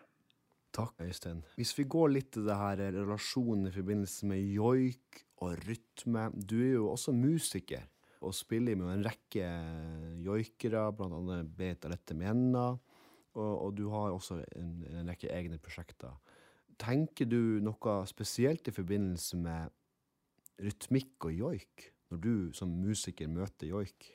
[0.76, 1.40] Takk, Øystein.
[1.56, 6.30] Hvis vi går litt til det her relasjonen i forbindelse med joik og rytme.
[6.36, 7.86] Du er jo også musiker
[8.26, 9.48] og spiller med en rekke
[10.26, 11.40] joikere, bl.a.
[11.58, 12.72] Beta Lette Mienna.
[13.36, 16.14] Og, og, du har også en, en, rekke egne prosjekter.
[16.80, 19.74] Tenker du noe spesielt i forbindelse med
[20.64, 24.14] rytmikk og joik, når du som musiker møter joik?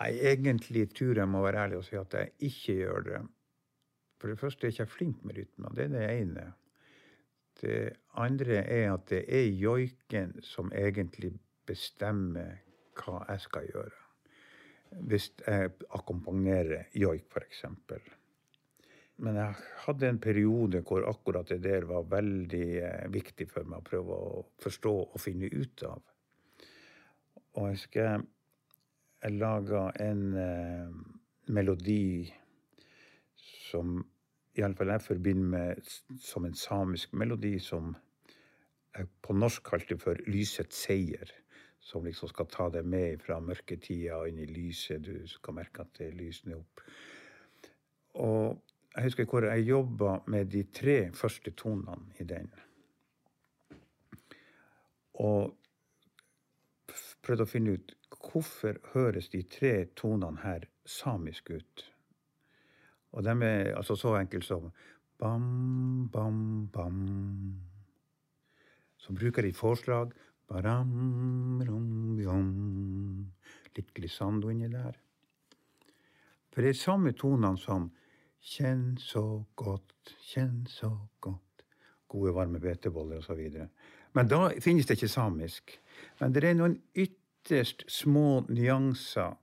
[0.00, 3.20] Nei, egentlig tror jeg må være ærlig og si at jeg ikke gjør det.
[4.20, 5.74] For det første er jeg ikke flink med rytmer.
[5.76, 6.46] Det er det ene.
[7.60, 7.80] Det
[8.16, 11.34] andre er at det er joiken som egentlig
[11.68, 12.62] bestemmer
[12.96, 13.98] hva jeg skal gjøre.
[15.10, 17.64] Hvis jeg akkompagnerer joik, f.eks.
[19.20, 23.82] Men jeg hadde en periode hvor akkurat det der var veldig eh, viktig for meg
[23.82, 26.00] å prøve å forstå og finne ut av.
[27.60, 28.24] Og jeg husker
[29.22, 30.92] jeg laga en eh,
[31.52, 32.32] melodi
[33.36, 33.98] som
[34.58, 37.92] iallfall jeg forbinder med som en samisk melodi som
[38.96, 41.36] jeg på norsk kalte for 'Lysets seier'.
[41.80, 45.04] Som liksom skal ta deg med fra mørketida og inn i lyset.
[45.04, 46.82] Du skal merke at det lysner opp.
[48.20, 48.60] Og
[48.96, 52.50] jeg husker hvor jeg jobba med de tre første tonene i den.
[55.14, 55.56] Og
[57.30, 61.84] prøvde å finne ut hvorfor høres de tre tonene her samisk ut?
[63.14, 64.66] Og de er altså så enkle som
[65.20, 66.98] bam, bam, bam.
[68.98, 70.10] Så bruker de forslag.
[70.50, 72.50] Baram, rom, jom.
[73.76, 74.98] Litt glissando inni der.
[76.50, 77.92] For det er samme tonene som
[78.40, 80.88] Kjenn så godt, kjenn så
[81.20, 81.66] godt.
[82.08, 83.66] Gode, varme hveteboller osv.
[84.16, 85.74] Men da finnes det ikke samisk.
[86.22, 89.36] Men det er noen ytterligere ytterst små nyanser.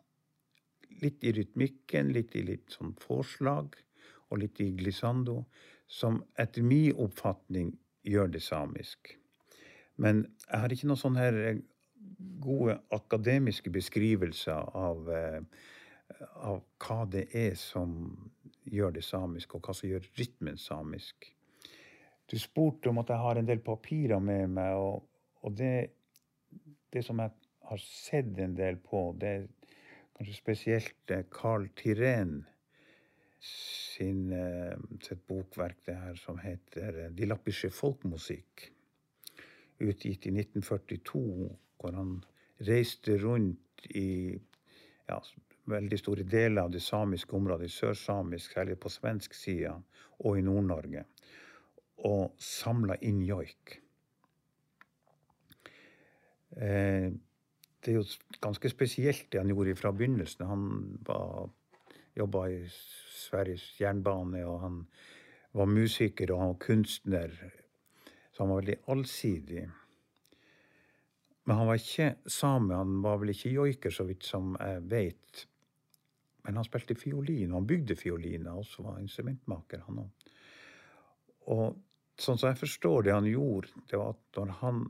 [1.02, 3.76] Litt i rytmikken, litt i litt sånn forslag,
[4.30, 5.46] og litt i glissando,
[5.88, 7.72] som etter min oppfatning
[8.04, 9.16] gjør det samisk.
[9.98, 11.62] Men jeg har ikke noen sånne her eh,
[12.42, 15.42] gode akademiske beskrivelser av, eh,
[16.36, 17.94] av hva det er som
[18.68, 21.32] gjør det samisk, og hva som gjør rytmen samisk.
[22.28, 25.06] Du spurte om at jeg har en del papirer med meg, og,
[25.46, 25.76] og det,
[26.92, 29.48] det som jeg har sett en del på, det er
[30.18, 32.40] kanskje spesielt eh, Carl Tirén
[33.44, 38.70] sin, eh, sitt bokverk det her som heter eh, 'De lappiske folkmusikk',
[39.80, 42.24] utgitt i 1942, hvor han
[42.68, 44.40] reiste rundt i
[45.10, 45.20] ja,
[45.70, 49.76] veldig store deler av det samiske området, i sørsamisk, særlig på svensk side,
[50.20, 51.06] og i Nord-Norge.
[51.98, 53.80] og samla inn joik.
[56.62, 57.10] Eh,
[57.84, 60.46] det er jo ganske spesielt det han gjorde fra begynnelsen.
[60.50, 60.64] Han
[62.18, 64.80] jobba i Sveriges jernbane, og han
[65.58, 67.36] var musiker og han var kunstner.
[68.32, 69.68] Så han var veldig allsidig.
[71.48, 75.46] Men han var ikke same, han var vel ikke joiker, så vidt som jeg vet.
[76.44, 80.32] Men han spilte fiolin, og han bygde fioliner, og så var instrumentmaker, han òg.
[81.56, 81.78] Og
[82.20, 84.84] sånn som jeg forstår det han gjorde, det var at når han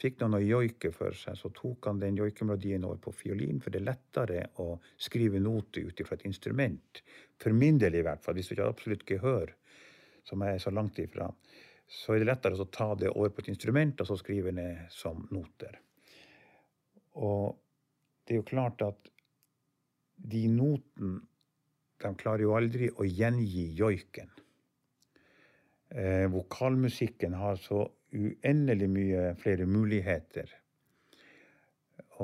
[0.00, 3.72] fikk noen å joike for seg, så tok han den joikemelodien over på fiolin, for
[3.72, 7.02] det er lettere å skrive noter ut ifra et instrument.
[7.40, 8.36] For min del, i hvert fall.
[8.36, 9.54] Hvis du ikke har absolutt gehør,
[10.26, 11.30] som jeg er så langt ifra,
[11.86, 14.88] så er det lettere å ta det over på et instrument og så skrive ned
[14.92, 15.78] som noter.
[17.22, 17.56] Og
[18.26, 19.12] det er jo klart at
[20.16, 21.22] de notene
[22.02, 24.28] de klarer jo aldri å gjengi joiken.
[25.88, 27.86] Eh, vokalmusikken har så
[28.16, 30.52] uendelig mye flere muligheter.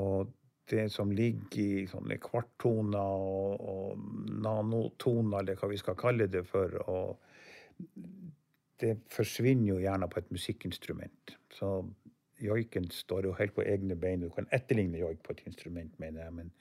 [0.01, 0.31] Og
[0.69, 6.45] det som ligger i sånne kvarttoner og, og nanotoner, eller hva vi skal kalle det
[6.47, 6.73] for,
[8.81, 11.35] det forsvinner jo gjerne på et musikkinstrument.
[11.53, 11.75] Så
[12.43, 14.23] joiken står jo helt på egne bein.
[14.23, 16.53] Du kan etterligne joik på et instrument, mener jeg, men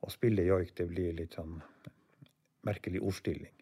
[0.00, 1.58] å spille joik, det blir litt sånn
[2.68, 3.59] merkelig ordstilling.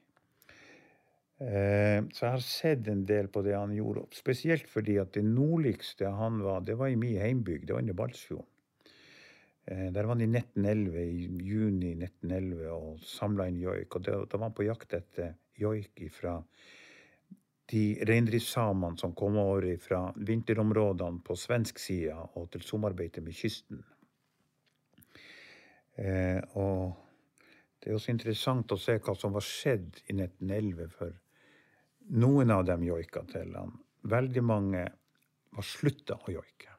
[1.38, 5.22] Eh, så jeg har sett en del på det han gjorde, spesielt fordi at det
[5.22, 8.48] nordligste han var, det var i min heimbygd, det var i Balsfjorden.
[9.70, 13.94] Eh, der var han i 1911, i juni 1911 og samla inn joik.
[13.94, 16.40] Og da, var han på jakt etter joik fra
[17.68, 23.84] de reindriftssamene som kom over fra vinterområdene på svensk side og til sommerbeite med kysten.
[25.98, 26.96] Eh, og
[27.78, 30.88] det er også interessant å se hva som var skjedd i 1911.
[30.96, 31.12] for
[32.08, 33.74] noen av dem joika til han.
[34.08, 34.84] Veldig mange
[35.56, 36.74] var slutta å joike.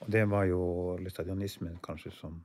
[0.00, 0.62] Og det var jo
[1.00, 2.38] litadianismen kanskje som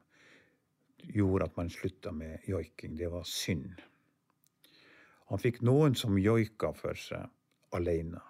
[1.05, 2.95] gjorde at man slutta med joiking.
[2.97, 3.81] Det var synd.
[5.31, 7.25] Han fikk noen som joika for seg
[7.75, 8.21] alene.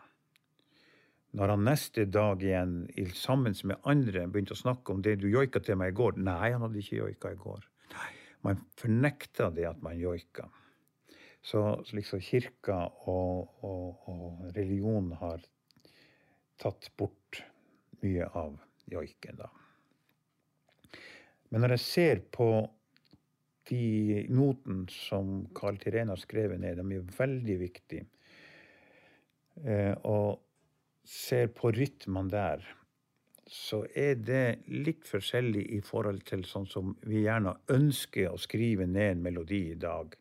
[1.35, 2.85] Når han neste dag igjen
[3.17, 6.53] sammen med andre begynte å snakke om det du joika til meg i går Nei,
[6.53, 7.65] han hadde ikke joika i går.
[7.95, 8.11] Nei,
[8.45, 10.47] Man fornekta det at man joika.
[11.45, 15.43] Så, så liksom kirka og, og, og religion har
[16.61, 17.43] tatt bort
[18.01, 18.55] mye av
[18.89, 19.51] joiken, da.
[21.53, 22.49] Men når jeg ser på
[23.69, 28.07] de notene som Carl Tirén har skrevet ned, de er veldig viktige.
[29.63, 30.41] Eh, og
[31.05, 32.65] ser på rytmene der,
[33.45, 38.87] så er det litt forskjellig i forhold til sånn som vi gjerne ønsker å skrive
[38.89, 40.15] ned en melodi i dag.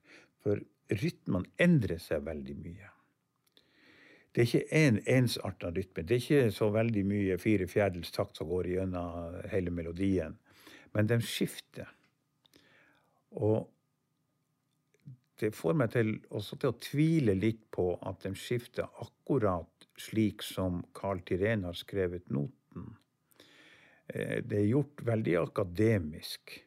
[0.45, 0.61] For
[0.93, 2.91] rytmene endrer seg veldig mye.
[4.35, 6.03] Det er ikke én en ensarta rytme.
[6.03, 10.35] Det er ikke så veldig mye fire fjerdedels takt som går gjennom hele melodien.
[10.95, 11.87] Men de skifter.
[13.39, 13.71] Og
[15.39, 20.43] det får meg til, også til å tvile litt på at de skifter akkurat slik
[20.43, 22.97] som Carl Tirén har skrevet noten.
[24.09, 26.59] Eh, det er gjort veldig akademisk.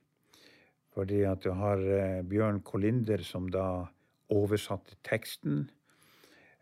[0.96, 3.88] Fordi at du har eh, Bjørn Kolinder som da
[4.34, 5.70] oversatte teksten,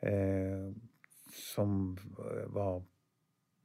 [0.01, 0.71] eh,
[1.31, 1.97] som
[2.47, 2.83] var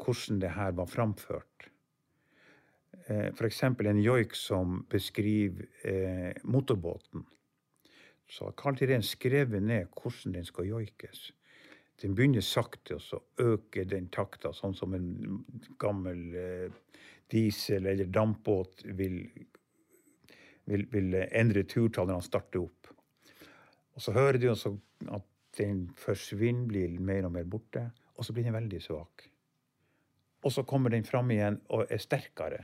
[0.01, 1.67] hvordan det her var framført.
[3.07, 3.63] Eh, F.eks.
[3.63, 7.27] en joik som beskriver eh, motorbåten.
[8.31, 11.33] Så Carl Tirén skrevet ned hvordan den skal joikes.
[12.03, 15.43] Den begynner sakte, og så øker den takta, sånn som en
[15.79, 16.71] gammel eh,
[17.33, 19.27] diesel- eller dampbåt vil
[20.71, 22.91] vil, vil endre turtall når han starter opp.
[23.97, 24.75] Og så hører du også
[25.11, 25.27] at
[25.59, 29.27] den forsvinner, blir mer og mer borte, og så blir den veldig svak.
[30.47, 32.63] Og så kommer den fram igjen og er sterkere.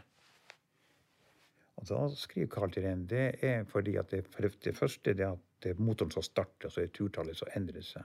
[1.77, 5.43] Og da skriver Carl Tirén det er fordi at det, for det første det at
[5.65, 8.05] det er motoren som starter, så er turtallet som endrer seg.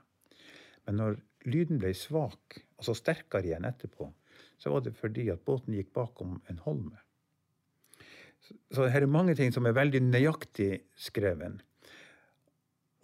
[0.87, 4.09] Men når lyden ble svak, og så sterkere igjen etterpå,
[4.57, 6.99] så var det fordi at båten gikk bakom en holme.
[8.41, 11.59] Så, her er mange ting som er veldig nøyaktig skreven.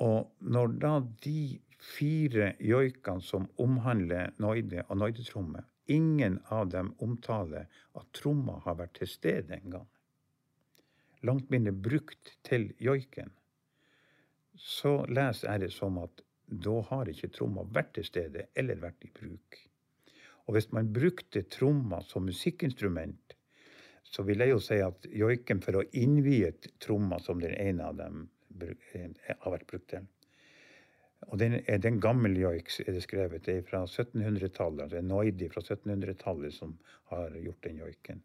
[0.04, 7.68] Og når da de fire joikene som omhandler noide og noidetromme, ingen av dem omtaler
[7.96, 9.88] at tromma har vært til stede en gang,
[11.26, 13.32] langt mindre brukt til joiken,
[14.58, 19.06] så leser jeg det som at da har ikke tromma vært til stede eller vært
[19.06, 19.58] i bruk.
[20.48, 23.37] Og hvis man brukte tromma som musikkinstrument,
[24.08, 26.53] så vil jeg jo si at joiken for å innvie
[26.84, 28.28] tromma som den ene av dem
[28.64, 30.08] eh, har vært brukt til.
[31.28, 33.45] Og den er den gammel joik, er det skrevet.
[33.45, 34.84] Det er fra 1700-tallet.
[34.86, 36.76] Altså en noidi fra 1700-tallet som
[37.12, 38.22] har gjort den joiken.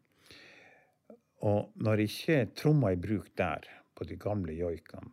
[1.43, 5.11] Og når ikke tromma er i bruk der, på de gamle joikene,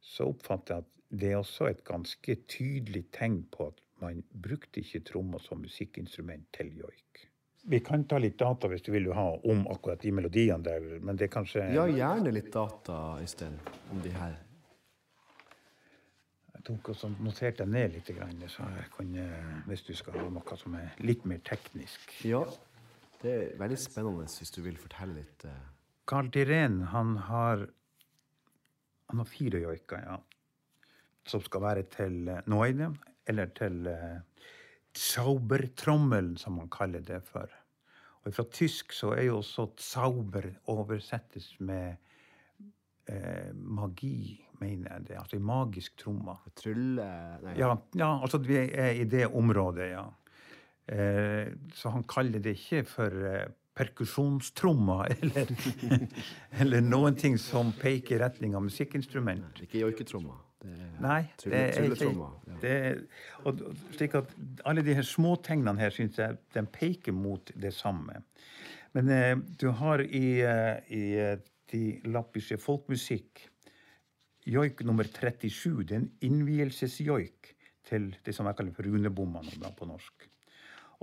[0.00, 4.80] så oppfatter jeg at det er også et ganske tydelig tegn på at man brukte
[4.80, 7.25] ikke tromma som musikkinstrument til joik.
[7.68, 11.18] Vi kan ta litt data hvis du vil ha om akkurat de melodiene der, men
[11.18, 13.56] det er kanskje Ja, gjerne litt data, Øystein,
[13.90, 14.36] om de her.
[16.54, 18.12] Jeg tok og noterte jeg ned litt,
[18.50, 19.16] så jeg kan,
[19.66, 22.06] hvis du skal ha noe som er litt mer teknisk.
[22.26, 22.44] Ja,
[23.22, 25.46] det er veldig spennende hvis du vil fortelle litt.
[25.46, 25.58] Uh...
[26.06, 27.66] Carl Tirén, han har
[29.06, 30.16] han har fire joiker, ja.
[31.26, 32.88] Som skal være til Noaide noide,
[33.26, 33.86] eller til
[34.96, 37.50] zaubertrommelen, som man kaller det for.
[38.26, 41.94] Og fra tysk så er jo også zauber oversettes med
[43.06, 45.18] eh, magi, mener jeg det.
[45.20, 46.34] Altså magisk tromme.
[46.58, 47.06] Trylle
[47.44, 47.54] Nei.
[47.60, 50.08] Ja, ja, altså vi er i det området, ja.
[50.86, 55.52] Eh, så han kaller det ikke for eh, perkusjonstrommer eller,
[56.62, 59.62] eller noen ting som peker i retning av musikkinstrument.
[59.66, 60.45] Ikke joiketrommer.
[61.02, 62.12] Nei, det er ikke
[62.62, 63.00] det er,
[63.44, 63.60] og,
[63.92, 64.30] slik at
[64.64, 68.22] Alle de her småtegnene her syns jeg de peker mot det samme.
[68.96, 71.36] Men eh, du har i, eh, i eh,
[71.72, 73.42] de lappiske folkmusikk
[74.46, 75.84] joik nummer 37.
[75.84, 77.52] Det er en innvielsesjoik
[77.86, 80.28] til det som jeg kaller for runebommene på norsk.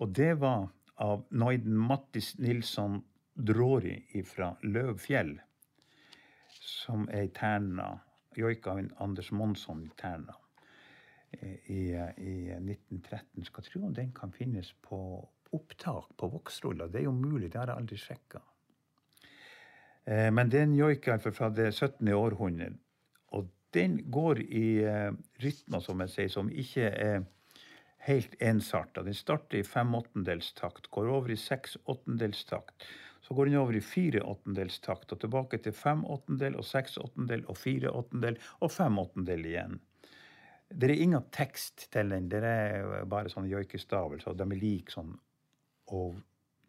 [0.01, 0.70] Og det var
[1.03, 3.01] av Noiden Mattis Nilsson
[3.34, 3.97] Dråri
[4.30, 5.36] fra Løvfjell,
[6.53, 7.91] som er i Terna.
[8.38, 10.36] Joika Anders Monsson i Terna
[11.32, 11.84] eh, i,
[12.18, 13.46] i 1913.
[13.46, 15.00] Skal tro om den kan finnes på
[15.54, 16.90] opptak på voksruller.
[16.90, 18.42] Det er jo mulig, det har jeg aldri sjekka.
[20.06, 22.08] Eh, men det er en joik fra det 17.
[22.14, 22.74] århundre.
[23.38, 25.14] Og den går i eh,
[25.44, 27.24] rytmer, som jeg sier, som ikke er
[28.08, 29.04] helt ensarta.
[29.04, 32.88] Den starter i fem åttendelstakt, går over i seks åttendelstakt.
[33.24, 37.45] Så går den over i fire åttendelstakt og tilbake til fem åttendel og seks åttendel
[37.47, 39.78] og fire åttendel og fem åttendel igjen.
[40.74, 42.28] Det er ingen tekst til den.
[42.32, 44.36] Det er bare sånne joikestavelser.
[44.36, 45.15] De er like sånn
[45.93, 46.19] ov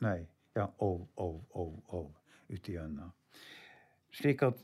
[0.05, 0.18] Nei,
[0.59, 2.09] ja, ov, ov, ov, ov
[2.52, 3.12] uti gjennom.
[4.14, 4.59] Slik at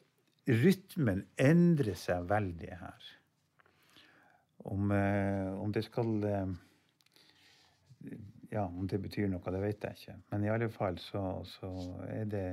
[0.51, 3.07] rytmen endrer seg veldig her.
[4.71, 6.51] Om, eh, om, det skal eh,
[8.51, 10.17] Ja, om det betyr noe, det vet jeg ikke.
[10.33, 11.71] Men i alle fall så, så
[12.11, 12.47] er det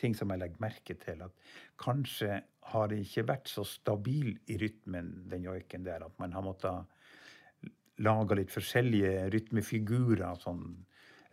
[0.00, 1.22] ting som jeg legger merke til.
[1.24, 2.40] At kanskje
[2.72, 7.70] har det ikke vært så stabil i rytmen, den joiken der, at man har måttet
[8.02, 10.66] lage litt forskjellige rytmefigurer sånn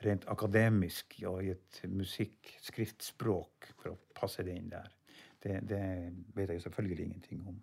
[0.06, 4.90] rent akademisk og i et musikkskriftspråk for å passe det inn der.
[5.42, 5.84] Det, det
[6.38, 7.58] vet jeg selvfølgelig ingenting om.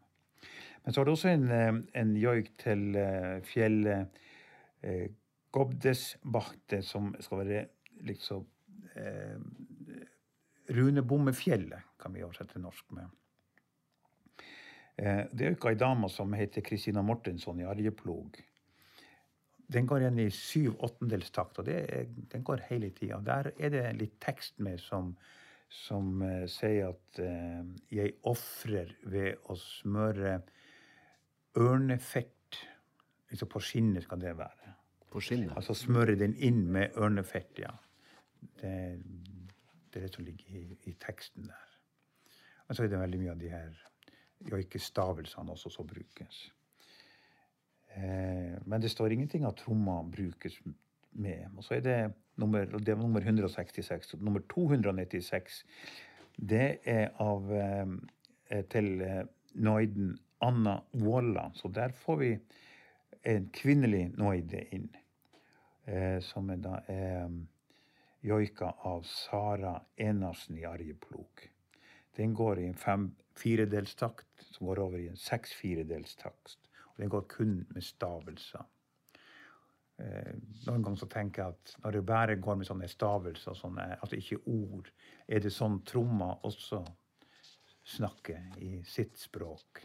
[0.82, 4.18] Men så har du også en, eh, en joik til uh, fjellet
[4.86, 5.06] uh,
[5.54, 7.62] Gobdesbahte, som skal være
[8.08, 8.44] liksom
[8.96, 9.38] uh,
[10.68, 13.08] Runebommefjellet, kan vi oversette norsk med.
[14.98, 18.40] Eh, det er jo ei dame som heter Kristina Mortensson i Arjeplog.
[19.68, 23.20] Den går igjen i syv åttendelstakt, og er, den går hele tida.
[23.24, 25.12] Der er det litt tekst med som,
[25.70, 27.62] som eh, sier at eh,
[27.94, 30.40] jeg ofrer ved å smøre
[31.58, 32.58] ørnefett.
[33.30, 34.67] Liksom på skinnet skal det være.
[35.10, 35.54] På skinnet?
[35.56, 37.72] Altså smøre den inn med ørnefett, ja.
[38.60, 38.72] Det,
[39.88, 41.78] det er det som ligger i, i, teksten der.
[42.68, 43.78] Og så er det veldig mye av de her
[44.50, 46.42] joikestavelsene også som brukes.
[47.96, 50.60] Eh, men det står ingenting av tromma brukes
[51.18, 51.48] med.
[51.56, 51.98] Og så er det
[52.36, 54.14] nummer, det er nummer 166.
[54.20, 55.62] Nummer 296
[56.38, 59.24] det er av eh, til eh,
[59.58, 61.48] noiden Anna Walla.
[61.54, 62.32] Så der får vi
[63.28, 64.88] en kvinnelig noide inn,
[65.84, 67.42] eh, som er da er um,
[68.24, 71.44] joika av Sara Enarsen i Arjeplog.
[72.16, 76.58] Den går i en fem firedelstakt som går over i en seks firedelstakt.
[76.94, 78.64] Og den går kun med stavelser.
[79.98, 80.32] Eh,
[80.66, 84.18] noen ganger så tenker jeg at når det bare går med sånne stavelser, sånne, altså
[84.18, 84.90] ikke ord,
[85.28, 86.82] er det sånn tromma også
[87.88, 89.84] snakker i sitt språk.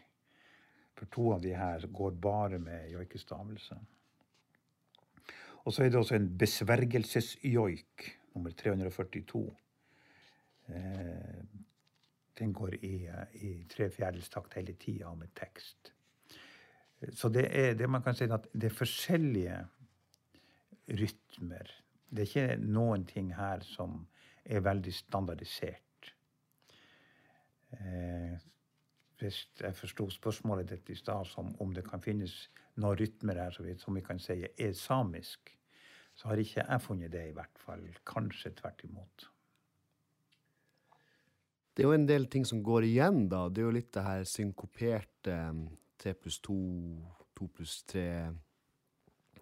[0.93, 3.77] For to av de her går bare med joikestavelse.
[5.63, 9.43] Og så er det også en besvergelsesjoik, nummer 342.
[10.67, 11.43] Eh,
[12.39, 12.95] den går i,
[13.33, 15.93] i tre fjerdelstakt hele tida med tekst.
[17.11, 19.57] Så det er det man kan si at det er forskjellige
[20.99, 21.71] rytmer.
[22.09, 24.03] Det er ikke noen ting her som
[24.45, 26.13] er veldig standardisert.
[29.23, 33.39] Eh, hvis jeg forsto spørsmålet ditt i stad som om det kan finnes noen rytmer
[33.39, 35.53] her som vi kan si er samisk,
[36.15, 37.87] så har ikke jeg funnet det, i hvert fall.
[38.05, 39.29] Kanskje tvert imot.
[41.73, 43.47] Det er jo en del ting som går igjen, da.
[43.49, 45.37] Det er jo litt det her synkoperte
[45.97, 46.57] tre pluss to,
[47.33, 48.29] to pluss tre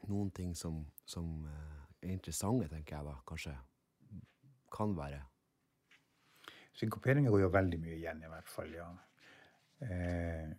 [0.08, 3.58] noen ting som, som eh, er interessante, tenker jeg da, kanskje
[4.72, 5.20] kan være.
[6.80, 8.72] Synkoperinga går jo veldig mye igjen, i hvert fall.
[8.74, 8.88] ja.
[9.82, 10.52] Eh,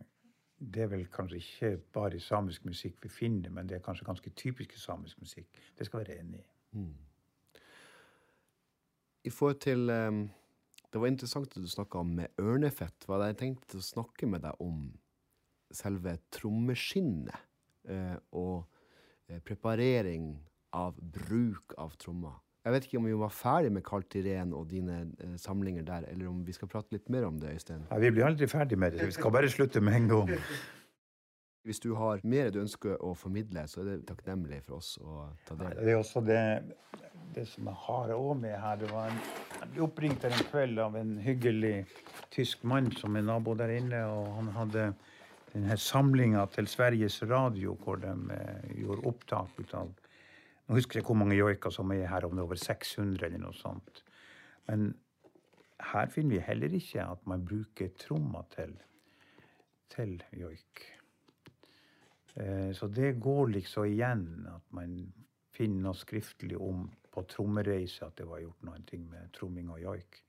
[0.72, 4.30] det er vel kanskje ikke bare samisk musikk vi finner men det er kanskje ganske
[4.38, 5.48] typisk samisk musikk.
[5.78, 6.46] Det skal jeg være enig i.
[6.78, 6.94] Mm.
[9.24, 10.30] I forhold til um,
[10.92, 13.06] Det var interessant at du snakka om ørnefett.
[13.06, 14.90] Hva hadde jeg tenkt å snakke med deg om
[15.72, 17.48] selve trommeskinnet.
[17.88, 18.72] Uh, og
[19.32, 22.34] Eh, preparering av bruk av trommer.
[22.62, 26.04] Jeg vet ikke om vi var ferdig med Carl Tirén og dine eh, samlinger der,
[26.12, 27.82] eller om vi skal prate litt mer om det, Øystein?
[27.90, 29.08] Ja, vi blir aldri ferdig med det.
[29.10, 30.30] Vi skal bare slutte med en gang.
[31.66, 35.28] Hvis du har mer du ønsker å formidle, så er det takknemlig for oss å
[35.46, 35.76] ta del.
[35.78, 36.40] Det er også det,
[37.34, 38.78] det som jeg har òg med her.
[38.80, 39.20] Det var en,
[39.60, 41.74] jeg ble oppringt en kveld av en hyggelig
[42.34, 44.88] tysk mann som er nabo der inne, og han hadde
[45.52, 49.94] denne samlinga til Sveriges Radio, hvor de eh, gjorde opptak ut av
[50.66, 53.42] Nå husker jeg hvor mange joiker som er her, om det er over 600 eller
[53.42, 54.02] noe sånt.
[54.68, 54.92] Men
[55.92, 58.76] her finner vi heller ikke at man bruker tromma til,
[59.90, 60.84] til joik.
[62.36, 64.94] Eh, så det går liksom igjen at man
[65.52, 70.22] finner noe skriftlig om på trommereise at det var gjort noe med tromming og joik.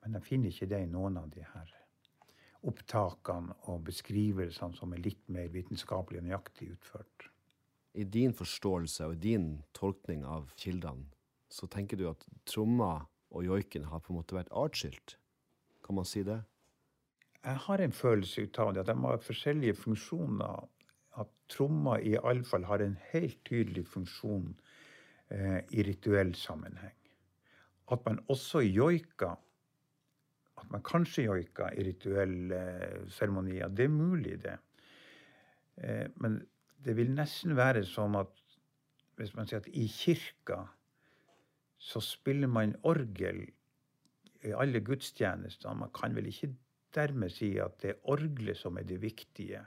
[0.00, 1.76] Men jeg finner ikke det i noen av de her
[2.68, 7.28] opptakene og beskrivelsene som er litt mer vitenskapelig og nøyaktig utført.
[7.94, 11.08] I din forståelse og i din tolkning av kildene,
[11.50, 15.16] så tenker du at tromma og joiken har på en måte vært atskilt?
[15.82, 16.38] Kan man si det?
[17.40, 20.68] Jeg har en følelse ut av det, at de har forskjellige funksjoner.
[21.18, 24.52] At tromma i alle fall har en helt tydelig funksjon
[25.34, 26.94] eh, i rituell sammenheng.
[27.90, 29.34] At man også joika
[30.60, 33.68] at man kanskje joika i rituelle eh, seremonier.
[33.68, 34.56] Det er mulig, det.
[35.80, 36.40] Eh, men
[36.84, 38.32] det vil nesten være som at
[39.20, 40.62] hvis man sier at i kirka
[41.80, 43.42] så spiller man orgel
[44.44, 45.74] i alle gudstjenester.
[45.76, 46.54] Man kan vel ikke
[46.94, 49.60] dermed si at det er orgelet som er det viktige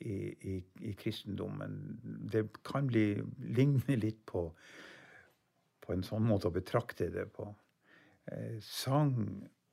[0.00, 1.98] i, i, i kristendommen.
[2.32, 3.20] Det kan bli,
[3.54, 4.48] ligne litt på,
[5.82, 7.48] på en sånn måte å betrakte det på.
[8.30, 9.14] Eh, sang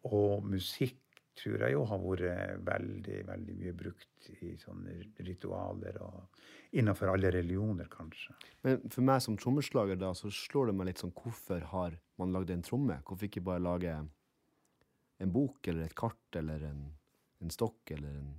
[0.05, 1.01] og musikk
[1.35, 4.95] tror jeg jo har vært veldig, veldig mye brukt i sånne
[5.27, 8.35] ritualer og innenfor alle religioner, kanskje.
[8.65, 12.35] Men for meg som trommeslager, da, så slår det meg litt sånn Hvorfor har man
[12.35, 12.99] lagd en tromme?
[13.07, 13.95] Hvorfor ikke bare lage
[15.19, 16.85] en bok eller et kart eller en,
[17.43, 18.33] en stokk eller en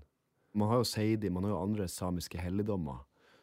[0.56, 3.02] Man har jo seidi, man har jo andre samiske helligdommer.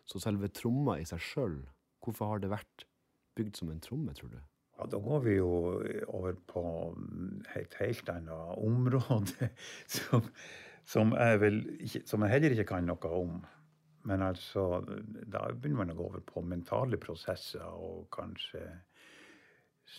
[0.09, 1.59] Så selve tromma i seg sjøl,
[2.01, 2.87] hvorfor har det vært
[3.37, 4.39] bygd som en tromme, tror du?
[4.77, 5.49] Ja, da går vi jo
[6.07, 6.63] over på
[7.55, 9.49] et helt annet område
[9.95, 10.25] som,
[10.85, 11.59] som, jeg vel,
[12.09, 13.37] som, jeg heller ikke kan noe om.
[14.09, 14.81] Men altså,
[15.31, 18.65] da begynner man å gå over på mentale prosesser, og kanskje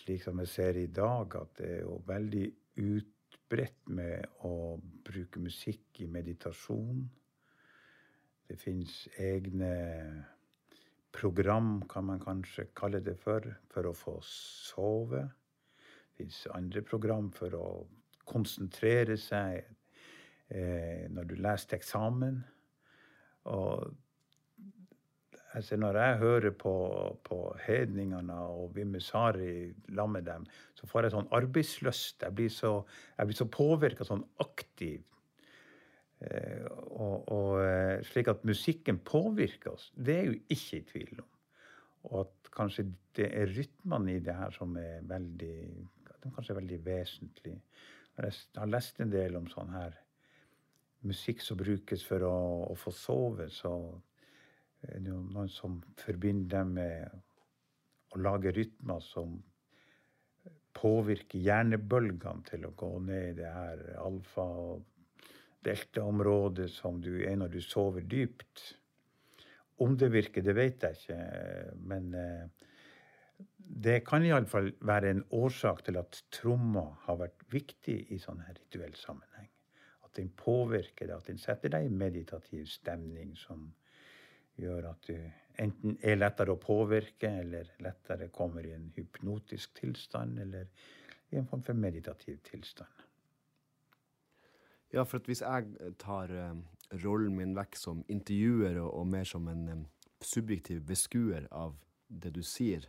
[0.00, 2.44] slik som jeg ser i dag, at det er jo veldig
[2.82, 7.04] utbredt med å bruke musikk i meditasjon.
[8.44, 9.72] Det fins egne
[11.14, 15.22] program, kan man kanskje kalle det for, for å få sove.
[15.24, 17.68] Det fins andre program for å
[18.28, 19.60] konsentrere seg
[20.48, 22.40] eh, når du leser til eksamen.
[23.52, 23.94] Og
[25.54, 26.76] altså når jeg hører på,
[27.26, 32.22] på hedningene og Vimmesari sammen med dem, så får jeg sånn arbeidslyst.
[32.26, 32.76] Jeg blir så,
[33.18, 35.13] jeg så påvirka sånn aktiv Eh,
[36.90, 41.30] og, og, eh, slik at musikken påvirker oss, det er jo ikke i tvil om.
[42.10, 45.56] Og at kanskje det er rytmene i det her som er veldig
[46.32, 47.54] kanskje er veldig vesentlig.
[48.16, 49.96] Jeg har lest en del om sånn her
[51.04, 52.36] musikk som brukes for å,
[52.70, 53.50] å få sove.
[53.52, 53.72] Så
[54.86, 59.36] er det noen som forbinder dem med å lage rytmer som
[60.74, 64.84] påvirker hjernebølgene til å gå ned i det her alfa- og
[65.64, 68.64] deltaområdet som du er når du sover dypt.
[69.82, 71.18] Om det virker, det vet jeg ikke.
[71.90, 72.68] Men eh,
[73.58, 78.56] det kan iallfall være en årsak til at tromma har vært viktig i sånn her
[78.58, 79.48] rituell sammenheng.
[80.04, 83.66] At den påvirker deg, at den setter deg i meditativ stemning som
[84.60, 85.16] gjør at du
[85.64, 90.68] enten er lettere å påvirke, eller lettere kommer i en hypnotisk tilstand, eller
[91.32, 93.04] i en form for meditativ tilstand.
[94.94, 96.58] Ja, for hvis jeg tar uh,
[97.02, 99.80] rollen min vekk som intervjuer og, og mer som en um,
[100.22, 101.74] subjektiv beskuer av
[102.06, 102.86] det du sier,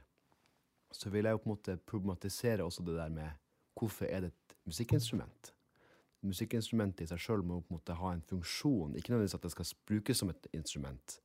[0.94, 3.42] så vil jeg jo på en måte problematisere også det der med
[3.74, 5.52] hvorfor er det et musikkinstrument?
[6.26, 9.56] Musikkinstrumentet i seg sjøl må på en måte ha en funksjon, ikke nødvendigvis at det
[9.56, 11.20] skal brukes som et instrument,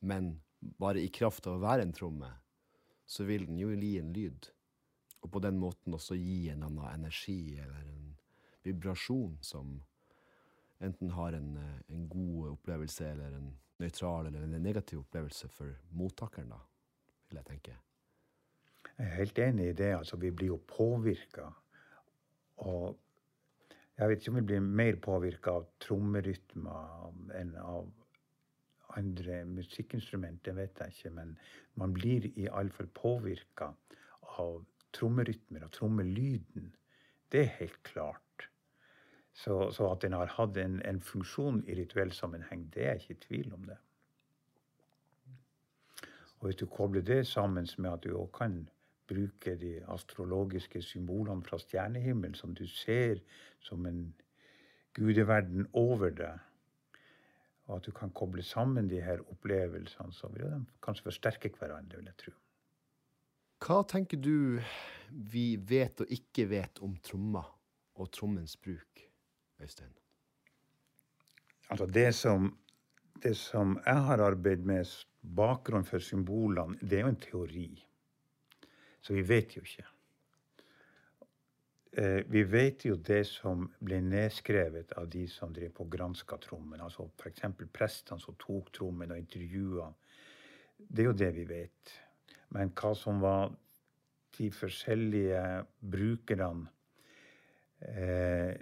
[0.00, 0.34] men
[0.80, 2.32] bare i kraft av å være en tromme,
[3.04, 4.48] så vil den jo gi en lyd.
[5.20, 8.14] Og på den måten også gi en annen energi eller en
[8.64, 9.82] vibrasjon som
[10.80, 11.56] enten har en,
[11.88, 13.50] en god opplevelse eller en
[13.82, 16.60] nøytral eller en negativ opplevelse for mottakeren, da,
[17.28, 17.76] vil jeg tenke.
[18.94, 19.92] Jeg er helt enig i det.
[19.96, 21.48] altså Vi blir jo påvirka.
[22.56, 22.98] Og
[23.98, 27.90] jeg vet ikke om vi blir mer påvirka av trommerytmer enn av
[28.98, 31.14] andre musikkinstrumenter, vet jeg ikke.
[31.18, 31.34] Men
[31.80, 33.72] man blir iallfall påvirka
[34.38, 34.62] av
[34.94, 36.70] trommerytmer og trommelyden.
[37.30, 38.23] Det er helt klart.
[39.34, 43.16] Så, så at den har hatt en, en, funksjon i rituell sammenheng, det er ikke
[43.16, 43.76] i tvil om det.
[46.38, 48.60] Og hvis du kobler det sammen med at du òg kan
[49.08, 53.20] bruke de astrologiske symbolene fra stjernehimmelen, som du ser
[53.60, 54.14] som en
[54.94, 56.38] gudeverden over deg,
[57.66, 61.96] og at du kan koble sammen de her opplevelsene, så vil de kanskje forsterke hverandre,
[61.96, 62.34] vil jeg tro.
[63.64, 64.60] Hva tenker du
[65.10, 67.42] vi vet og ikke vet om tromma
[67.94, 69.04] og trommens bruk,
[69.60, 69.92] Øystein?
[71.70, 72.58] Altså det som,
[73.22, 74.84] det som jeg har arbeidet med,
[75.36, 77.68] bakgrunnen for symbolene, det er jo en teori.
[79.00, 79.86] Så vi vet jo ikke.
[81.96, 86.80] Eh, vi vet jo det som ble nedskrevet av de som drev på granska trommen.
[86.80, 87.44] Altså f.eks.
[87.72, 89.90] prestene som tok trommen og intervjua.
[90.76, 91.92] Det er jo det vi vet.
[92.56, 93.54] Men hva som var
[94.34, 95.42] de forskjellige
[95.78, 96.66] brukerne
[97.80, 98.58] eh,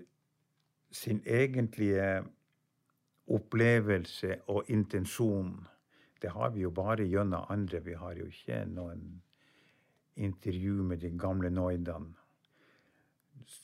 [0.92, 2.22] sin egentlige
[3.32, 5.54] opplevelse og intensjon,
[6.22, 7.80] det har vi jo bare gjennom andre.
[7.84, 9.22] Vi har jo ikke noen
[10.16, 12.12] intervju med de gamle noidene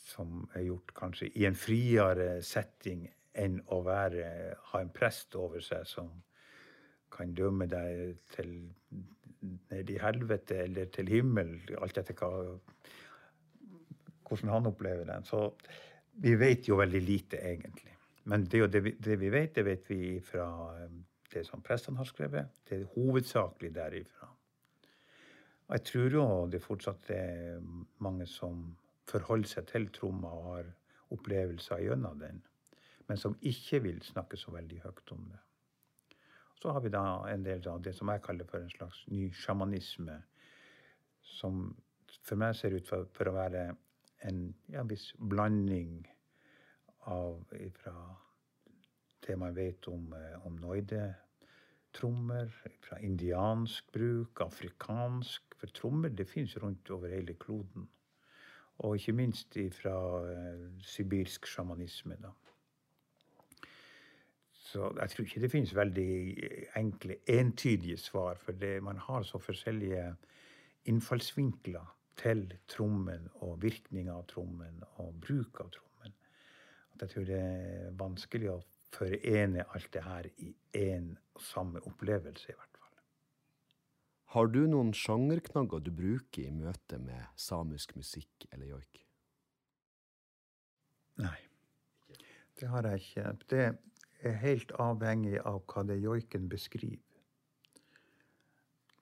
[0.09, 3.05] som er gjort kanskje i en friere setting
[3.39, 6.09] enn å være, ha en prest over seg som
[7.15, 8.55] kan dømme deg til
[9.71, 12.59] ned i helvete eller til himmel, alt etter hva,
[14.27, 15.25] hvordan han opplever den.
[15.25, 15.53] Så
[16.23, 17.95] vi vet jo veldig lite, egentlig.
[18.29, 20.49] Men det, det, vi, det vi vet, det vet vi fra
[20.85, 22.51] um, det som prestene har skrevet.
[22.69, 24.29] Det er hovedsakelig derifra.
[25.69, 27.59] Og jeg tror jo det fortsatt er
[28.05, 28.63] mange som
[29.09, 30.71] forholder seg til tromma og har
[31.15, 32.41] opplevelser gjennom den,
[33.09, 35.41] men som ikke vil snakke så veldig høyt om det.
[36.61, 39.29] Så har vi da en del av det som jeg kaller for en slags ny
[39.33, 40.17] sjamanisme,
[41.23, 41.69] som
[42.25, 43.69] for meg ser ut for, for å være
[44.27, 46.07] en ja, viss blanding
[47.09, 47.45] av
[47.83, 47.95] fra
[49.27, 52.49] det man vet om, eh, om noidetrommer,
[52.81, 57.89] fra indiansk bruk, afrikansk For trommer det fins rundt over hele kloden.
[58.79, 59.95] Og ikke minst fra
[60.31, 62.17] eh, sibirsk sjamanisme.
[62.23, 62.31] da.
[64.53, 66.37] Så jeg tror ikke det finnes veldig
[66.77, 68.35] enkle, entydige svar.
[68.35, 70.15] For det, man har så forskjellige
[70.85, 76.15] innfallsvinkler til trommen og virkninga av trommen og bruk av trommen.
[76.95, 78.59] At jeg tror det er vanskelig å
[78.95, 82.53] forene alt det her i én og samme opplevelse.
[82.53, 82.97] i hvert fall.
[84.35, 89.05] Har du noen sjangerknagger du bruker i møte med samisk musikk eller joik?
[91.19, 91.39] Nei,
[92.61, 93.37] det har jeg ikke.
[93.51, 93.63] Det
[94.23, 97.03] er helt avhengig av hva det joiken beskriver.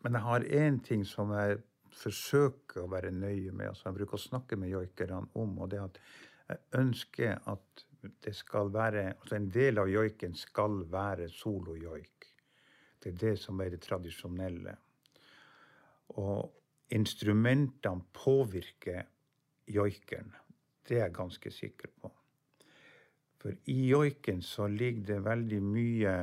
[0.04, 1.58] Men jeg har én ting som jeg
[1.96, 5.82] forsøker å være nøye med, som jeg bruker å snakke med joikerne om, og det
[5.82, 6.00] at
[6.46, 7.86] jeg ønsker at
[8.22, 12.28] det skal være, altså En del av joiken skal være solojoik.
[13.02, 14.76] Det er det som er det tradisjonelle.
[16.22, 16.52] Og
[16.94, 19.02] instrumentene påvirker
[19.66, 20.30] joikeren.
[20.86, 22.12] Det er jeg ganske sikker på.
[23.42, 26.14] For i joiken så ligger det veldig mye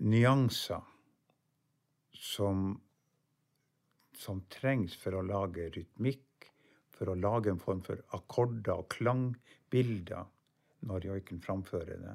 [0.00, 0.84] nyanser
[2.12, 2.74] som,
[4.18, 6.50] som trengs for å lage rytmikk,
[6.94, 10.28] for å lage en form for akkorder og klangbilder
[10.88, 12.14] når joiken framfører det.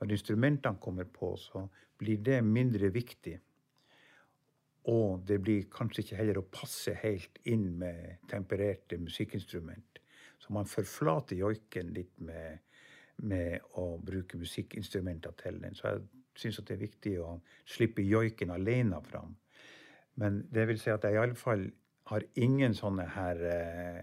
[0.00, 1.64] Når instrumentene kommer på, så
[1.98, 3.38] blir det mindre viktig.
[4.90, 10.00] Og det blir kanskje ikke heller å passe helt inn med tempererte musikkinstrument.
[10.42, 12.58] Så man forflater joiken litt med,
[13.22, 15.78] med å bruke musikkinstrumenter til den.
[15.78, 16.02] Så jeg
[16.42, 17.36] syns det er viktig å
[17.68, 19.36] slippe joiken alene fram.
[20.20, 21.64] Men det vil si at jeg iallfall
[22.10, 24.00] har ingen sånne her eh,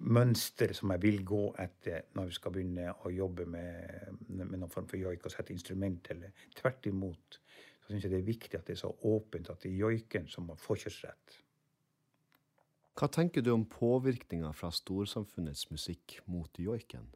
[0.00, 4.72] mønster som jeg vil gå etter når vi skal begynne å jobbe med, med noen
[4.72, 6.32] form for joik og sette instrument til det.
[6.58, 9.70] Tvert imot så syns jeg det er viktig at det er så åpent at det
[9.70, 11.38] er joiken som har forkjørsrett.
[12.98, 17.06] Hva tenker du om påvirkninga fra storsamfunnets musikk mot joiken?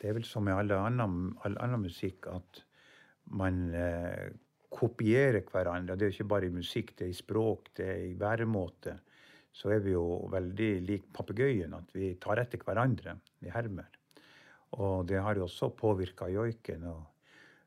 [0.00, 2.62] Det er vel som med all annen, all annen musikk at
[3.36, 4.32] man eh,
[4.70, 5.96] kopierer hverandre.
[5.96, 8.96] Det er jo ikke bare i musikk, det er i språk, det er i væremåte.
[9.52, 13.16] Så er vi jo veldig lik papegøyen, at vi tar etter hverandre.
[13.42, 13.90] Vi hermer.
[14.78, 16.86] Og det har jo også påvirka joiken.
[16.86, 17.02] og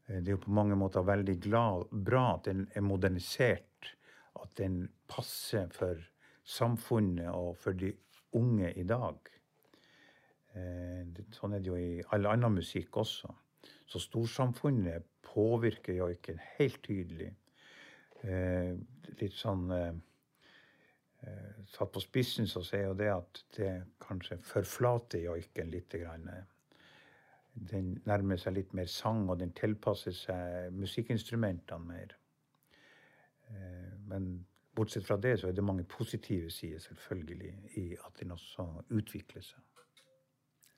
[0.07, 3.91] eh, Det er jo på mange måter veldig glad, bra at den er modernisert.
[4.39, 5.99] At den passer for
[6.43, 7.91] samfunnet og for de
[8.33, 9.19] unge i dag.
[10.55, 13.27] Eh, sånn er det jo i all annen musikk også.
[13.85, 17.29] Så storsamfunnet påvirker joiken helt tydelig.
[18.23, 18.73] Eh,
[19.19, 19.91] litt sånn eh,
[21.27, 23.71] eh, Satt på spissen så sier jo det at det
[24.03, 25.95] kanskje forflater joiken litt.
[25.99, 26.29] Grann.
[27.53, 32.15] Den nærmer seg litt mer sang, og den tilpasser seg musikkinstrumentene mer.
[33.49, 34.45] Eh, men
[34.75, 39.45] bortsett fra det så er det mange positive sider selvfølgelig i at den også utvikler
[39.45, 39.61] seg.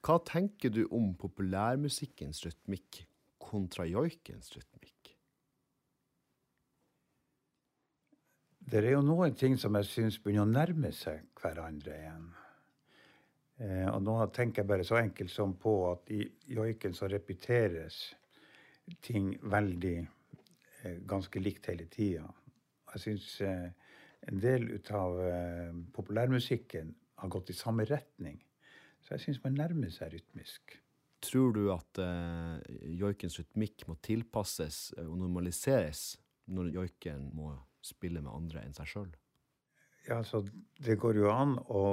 [0.05, 3.05] Hva tenker du om populærmusikkens rytmikk
[3.45, 4.95] kontra joikens rytmikk?
[8.65, 12.25] Det er jo noen ting som jeg syns begynner å nærme seg hverandre igjen.
[13.61, 17.99] Eh, og nå tenker jeg bare så enkelt som på at i joiken så repeteres
[19.05, 22.25] ting veldig eh, ganske likt hele tida.
[22.95, 23.69] Jeg syns eh,
[24.25, 25.19] en del ut av
[25.93, 26.89] populærmusikken
[27.21, 28.39] har gått i samme retning.
[29.05, 30.73] Så jeg syns man nærmer seg rytmisk.
[31.25, 32.59] Tror du at uh,
[32.93, 36.15] joikens rytmikk må tilpasses og normaliseres
[36.53, 37.53] når joiken må
[37.85, 39.09] spille med andre enn seg sjøl?
[40.05, 40.43] Ja, altså,
[40.85, 41.85] det går jo an å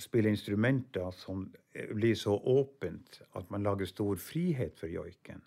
[0.00, 5.40] spille instrumenter som blir så åpent at man lager stor frihet for joiken.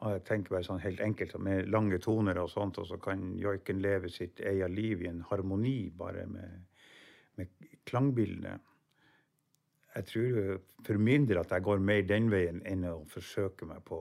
[0.00, 3.82] Jeg tenker bare sånn helt enkelt Med lange toner og sånt, og så kan joiken
[3.84, 6.62] leve sitt eget liv i en harmoni bare med,
[7.36, 8.69] med klangbildet
[9.94, 13.82] jeg tror for min del at jeg går mer den veien enn å forsøke meg
[13.88, 13.98] på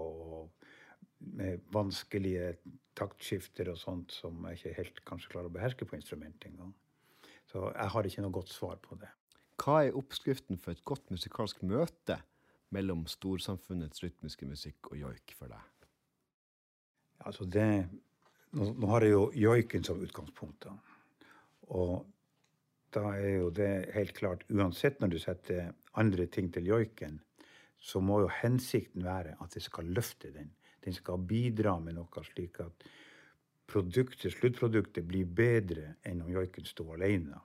[1.20, 2.54] med vanskelige
[2.96, 6.72] taktskifter og sånt som jeg ikke helt kanskje klarer å beherske på instrumentet engang.
[7.50, 9.10] Så jeg har ikke noe godt svar på det.
[9.60, 12.20] Hva er oppskriften for et godt musikalsk møte
[12.76, 15.90] mellom storsamfunnets rytmiske musikk og joik for deg?
[17.28, 17.90] Altså det,
[18.56, 20.70] nå, nå har jeg jo joiken som utgangspunkt.
[20.70, 20.76] Da.
[21.76, 22.06] Og
[22.96, 27.20] da er jo det helt klart Uansett når du setter andre ting til joiken,
[27.80, 30.52] så må jo hensikten være at det skal løfte den.
[30.84, 32.88] Den skal bidra med noe slik at
[33.70, 37.40] produktet, sluttproduktet blir bedre enn om joiken sto alene.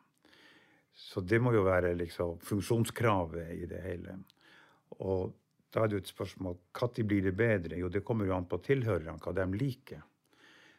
[0.94, 4.18] Så det må jo være liksom funksjonskravet i det hele.
[5.02, 5.34] Og
[5.74, 7.78] da er det jo et spørsmål når blir det bedre?
[7.78, 10.02] Jo, det kommer jo an på tilhørerne, hva de liker.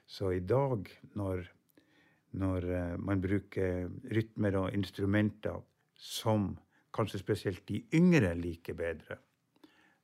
[0.07, 1.43] Så i dag, når
[2.35, 5.61] når eh, man bruker rytmer og instrumenter
[5.95, 6.53] som
[6.95, 9.19] kanskje spesielt de yngre liker bedre,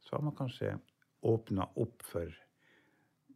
[0.02, 0.74] så har man kanskje
[1.28, 2.32] åpna opp for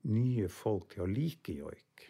[0.09, 2.09] nye folk til å like joik.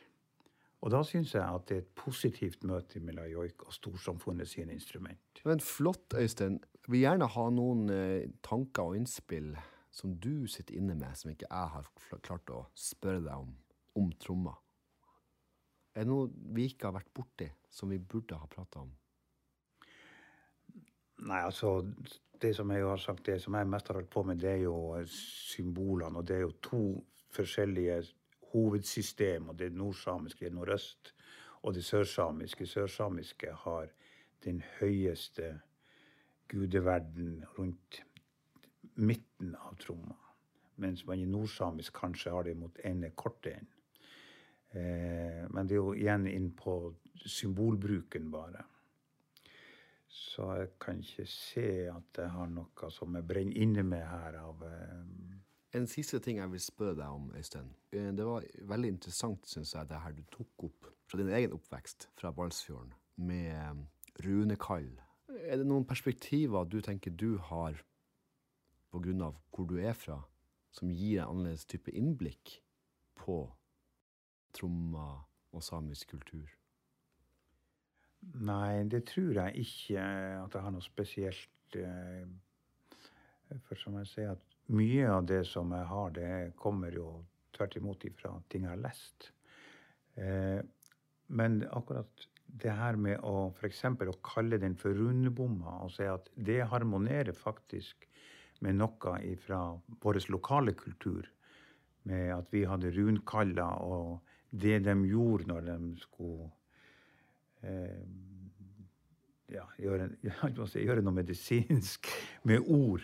[0.86, 4.76] Og da syns jeg at det er et positivt møte mellom joik og storsamfunnet sine
[4.76, 5.42] instrument.
[5.46, 6.60] Men flott, Øystein.
[6.86, 9.56] Jeg vil gjerne ha noen eh, tanker og innspill
[9.96, 11.90] som du sitter inne med, som ikke jeg har
[12.22, 13.56] klart å spørre deg om,
[13.98, 14.60] om trommer.
[15.96, 18.92] Er det noe vi ikke har vært borti, som vi burde ha prata om?
[21.26, 21.82] Nei, altså
[22.42, 24.64] Det som jeg har sagt, det som jeg mest har holdt på med, det er
[24.66, 26.20] jo symbolene.
[26.20, 26.82] Og det er jo to
[27.32, 28.02] forskjellige
[28.52, 29.50] hovedsystem.
[29.50, 31.14] og Det nordsamiske det nordøst,
[31.64, 32.68] og det sørsamiske.
[32.68, 33.88] Sørsamiske har
[34.44, 35.60] den høyeste
[36.48, 38.04] gudeverden rundt
[38.96, 40.16] midten av tromma.
[40.76, 43.75] Mens man i nordsamisk kanskje har det mot ene korte enden.
[44.76, 46.76] Eh, men det er jo igjen inn på
[47.26, 48.66] symbolbruken, bare.
[50.12, 54.40] Så jeg kan ikke se at jeg har noe som jeg brenner inne med her
[54.44, 55.02] av eh,
[55.76, 57.72] En siste ting jeg vil spørre deg om, Øystein.
[57.92, 61.56] Eh, Det var veldig interessant, syns jeg, det her du tok opp fra din egen
[61.56, 63.84] oppvekst fra Balsfjorden, med
[64.24, 64.88] runekall.
[65.36, 67.84] Er det noen perspektiver du tenker du har
[68.96, 70.22] av hvor du er fra,
[70.72, 72.62] som gir en annerledes type innblikk
[73.20, 73.42] på
[74.56, 75.24] trommer
[75.56, 76.48] og samisk kultur?
[78.42, 81.78] Nei, det tror jeg ikke at jeg har noe spesielt.
[81.78, 82.26] eh,
[83.68, 87.76] For som jeg sier, at mye av det som jeg har, det kommer jo tvert
[87.78, 89.32] imot ifra ting jeg har lest.
[90.18, 90.62] Eh,
[91.28, 93.84] Men akkurat det her med å f.eks.
[93.86, 98.06] å kalle den for rundebomma, og si at det harmonerer faktisk
[98.62, 99.62] med noe fra
[100.04, 101.26] vår lokale kultur.
[102.04, 104.22] Med at vi hadde runkaller, og
[104.62, 106.48] det de gjorde når de skulle
[107.64, 108.06] eh,
[109.54, 110.10] ja, gjøre,
[110.88, 112.10] gjøre noe medisinsk
[112.48, 113.04] med ord,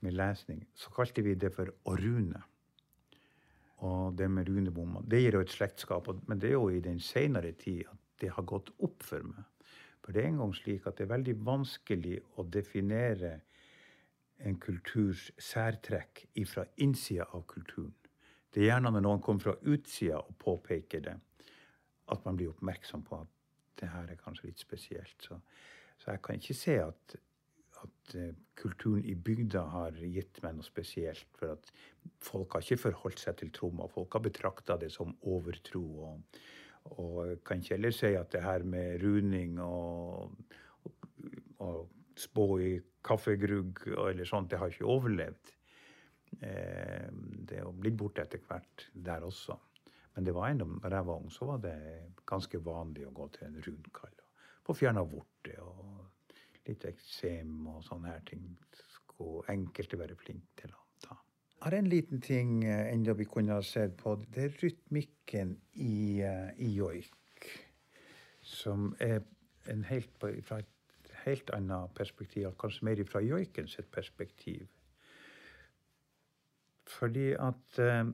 [0.00, 2.40] med lesning, så kalte vi det for å rune.
[3.84, 7.00] Og det med runebomma, det gir jo et slektskap, men det er jo i den
[7.04, 9.44] senere tid at det har gått opp for meg.
[10.00, 13.34] For det er en gang slik at det er veldig vanskelig å definere
[14.40, 17.92] en kulturs særtrekk ifra innsida av kulturen.
[18.50, 21.16] Det er gjerne når noen kommer fra utsida og påpeker det,
[22.10, 23.36] at man blir oppmerksom på at
[23.80, 25.16] det her er kanskje litt spesielt.
[25.22, 25.38] Så,
[26.00, 27.14] så jeg kan ikke se at,
[27.84, 31.28] at eh, kulturen i bygda har gitt meg noe spesielt.
[31.38, 31.70] For at
[32.20, 33.88] folk har ikke forholdt seg til tromma.
[33.88, 35.84] Folk har betrakta det som overtro.
[36.10, 36.42] Og,
[36.96, 40.34] og kan ikke heller si at det her med runing og,
[40.82, 41.08] og,
[41.62, 42.74] og spå i
[43.06, 45.54] kaffegrugg eller sånt, det har ikke overlevd.
[46.38, 49.56] Eh, det er jo blitt borte etter hvert der også.
[50.14, 51.76] Men det var ennå, da ung, så var det
[52.26, 54.16] ganske vanlig å gå til en runkall.
[54.20, 56.10] og Få fjerna vorte og
[56.68, 58.46] litt eksem og sånne her ting.
[58.96, 61.16] Skulle enkelte være flinke til å ta.
[61.54, 64.16] Jeg har en liten ting eh, enda vi kunne ha sett på.
[64.28, 67.48] Det er rytmikken i, eh, i joik.
[68.40, 69.22] Som er
[69.70, 74.66] en helt, fra et helt annet perspektiv, kanskje mer fra joiken sitt perspektiv.
[76.90, 78.10] Fordi at eh,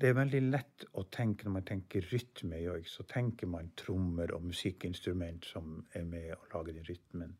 [0.00, 4.32] det er veldig lett å tenke når man tenker rytme i så tenker man trommer
[4.34, 7.36] og musikkinstrument som er med og lager den rytmen.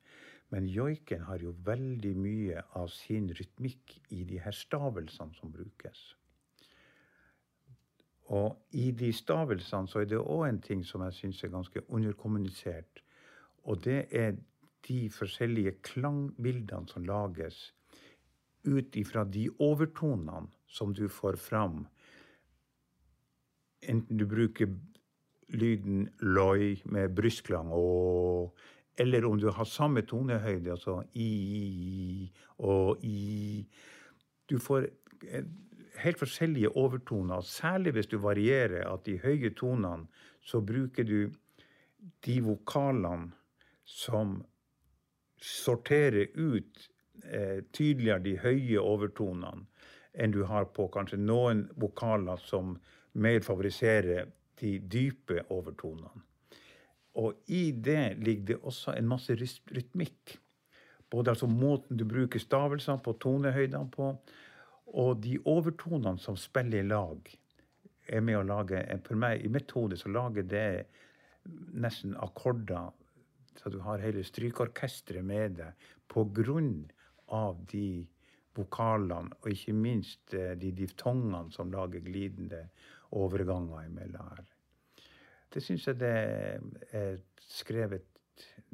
[0.55, 6.03] Men joiken har jo veldig mye av sin rytmikk i de her stavelsene som brukes.
[8.33, 11.83] Og i de stavelsene så er det òg en ting som jeg syns er ganske
[11.89, 13.03] underkommunisert.
[13.65, 14.37] Og det er
[14.89, 17.73] de forskjellige klangbildene som lages
[18.65, 21.85] ut ifra de overtonene som du får fram.
[23.85, 24.73] Enten du bruker
[25.55, 28.57] lyden loi med brystklang og
[28.97, 32.31] eller om du har samme tonehøyde, altså i
[32.63, 33.67] og i.
[34.47, 34.87] Du får
[35.27, 35.49] eh,
[35.99, 40.07] helt forskjellige overtoner, særlig hvis du varierer at de høye tonene,
[40.43, 41.33] så bruker du
[42.27, 43.33] de vokalene
[43.85, 44.43] som
[45.43, 46.89] sorterer ut
[47.73, 49.67] tydeligere de høye overtonene
[50.15, 52.77] enn du har på kanskje noen vokaler som
[53.19, 54.29] mer favoriserer
[54.61, 56.11] de dype overtonene.
[57.19, 60.37] Og i det ligger det også en masse rytmikk.
[61.11, 64.11] Både altså måten du bruker stavelsene på, tonehøydene på,
[64.95, 67.31] og de overtonene som spiller i lag,
[68.07, 70.87] er med å lage For meg, i mitt hode, så lager det
[71.73, 72.93] nesten akkorder
[73.57, 76.85] så du har hele strykeorkesteret med deg på grunn
[77.35, 78.05] av de
[78.55, 82.69] vokalene, og ikke minst eh, de diftongene som lager glidende
[83.19, 84.45] overganger imellom her.
[85.55, 86.15] Det syns jeg det
[86.95, 88.11] er skrevet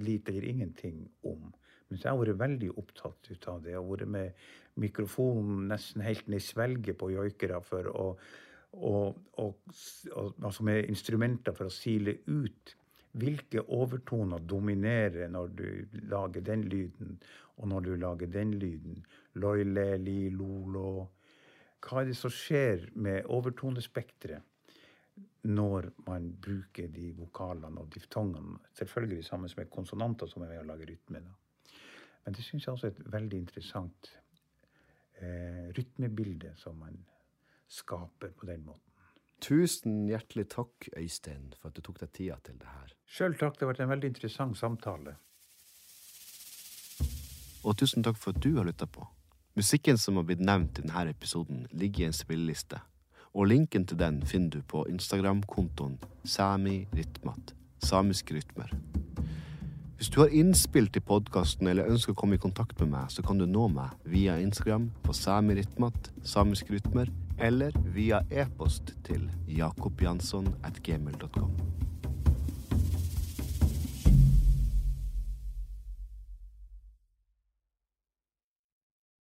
[0.00, 1.50] lite eller ingenting om.
[1.90, 3.74] Mens jeg har vært veldig opptatt ut av det.
[3.76, 4.44] Har vært med
[4.80, 8.06] mikrofonen nesten helt ned i svelget på joikere for å
[8.70, 9.56] og, og,
[10.12, 12.74] og, altså med instrumenter for å sile ut
[13.12, 15.66] hvilke overtoner dominerer når du
[16.10, 17.16] lager den lyden,
[17.56, 19.06] og når du lager den lyden.
[19.34, 20.92] Loile, li, lo, lo.
[21.80, 24.46] Hva er det som skjer med overtonespekteret
[25.50, 28.58] når man bruker de vokalene og diftongene?
[28.76, 31.22] Selvfølgelig sammen med konsonanter som er med å lage rytme.
[31.24, 31.32] Da.
[32.24, 34.12] Men det syns jeg også er et veldig interessant
[35.20, 37.00] eh, rytmebilde som man
[37.70, 38.89] skaper på den måten.
[39.40, 42.92] Tusen hjertelig takk, Øystein, for at du tok deg tida til det her.
[43.08, 45.16] Sjøl takk, det har vært en veldig interessant samtale.
[47.64, 49.04] og tusen takk for at du har lytta på.
[49.56, 52.80] Musikken som har blitt nevnt i denne episoden, ligger i en spilleliste,
[53.34, 57.54] og linken til den finner du på Instagram-kontoen Sami Ritmat,
[57.84, 58.72] samiske rytmer.
[59.96, 63.22] Hvis du har innspill til podkasten eller ønsker å komme i kontakt med meg, så
[63.22, 67.10] kan du nå meg via Instagram på samirytmat, samisk rytmer,
[67.40, 71.50] eller via e-post til jakobjansson at gmail.com.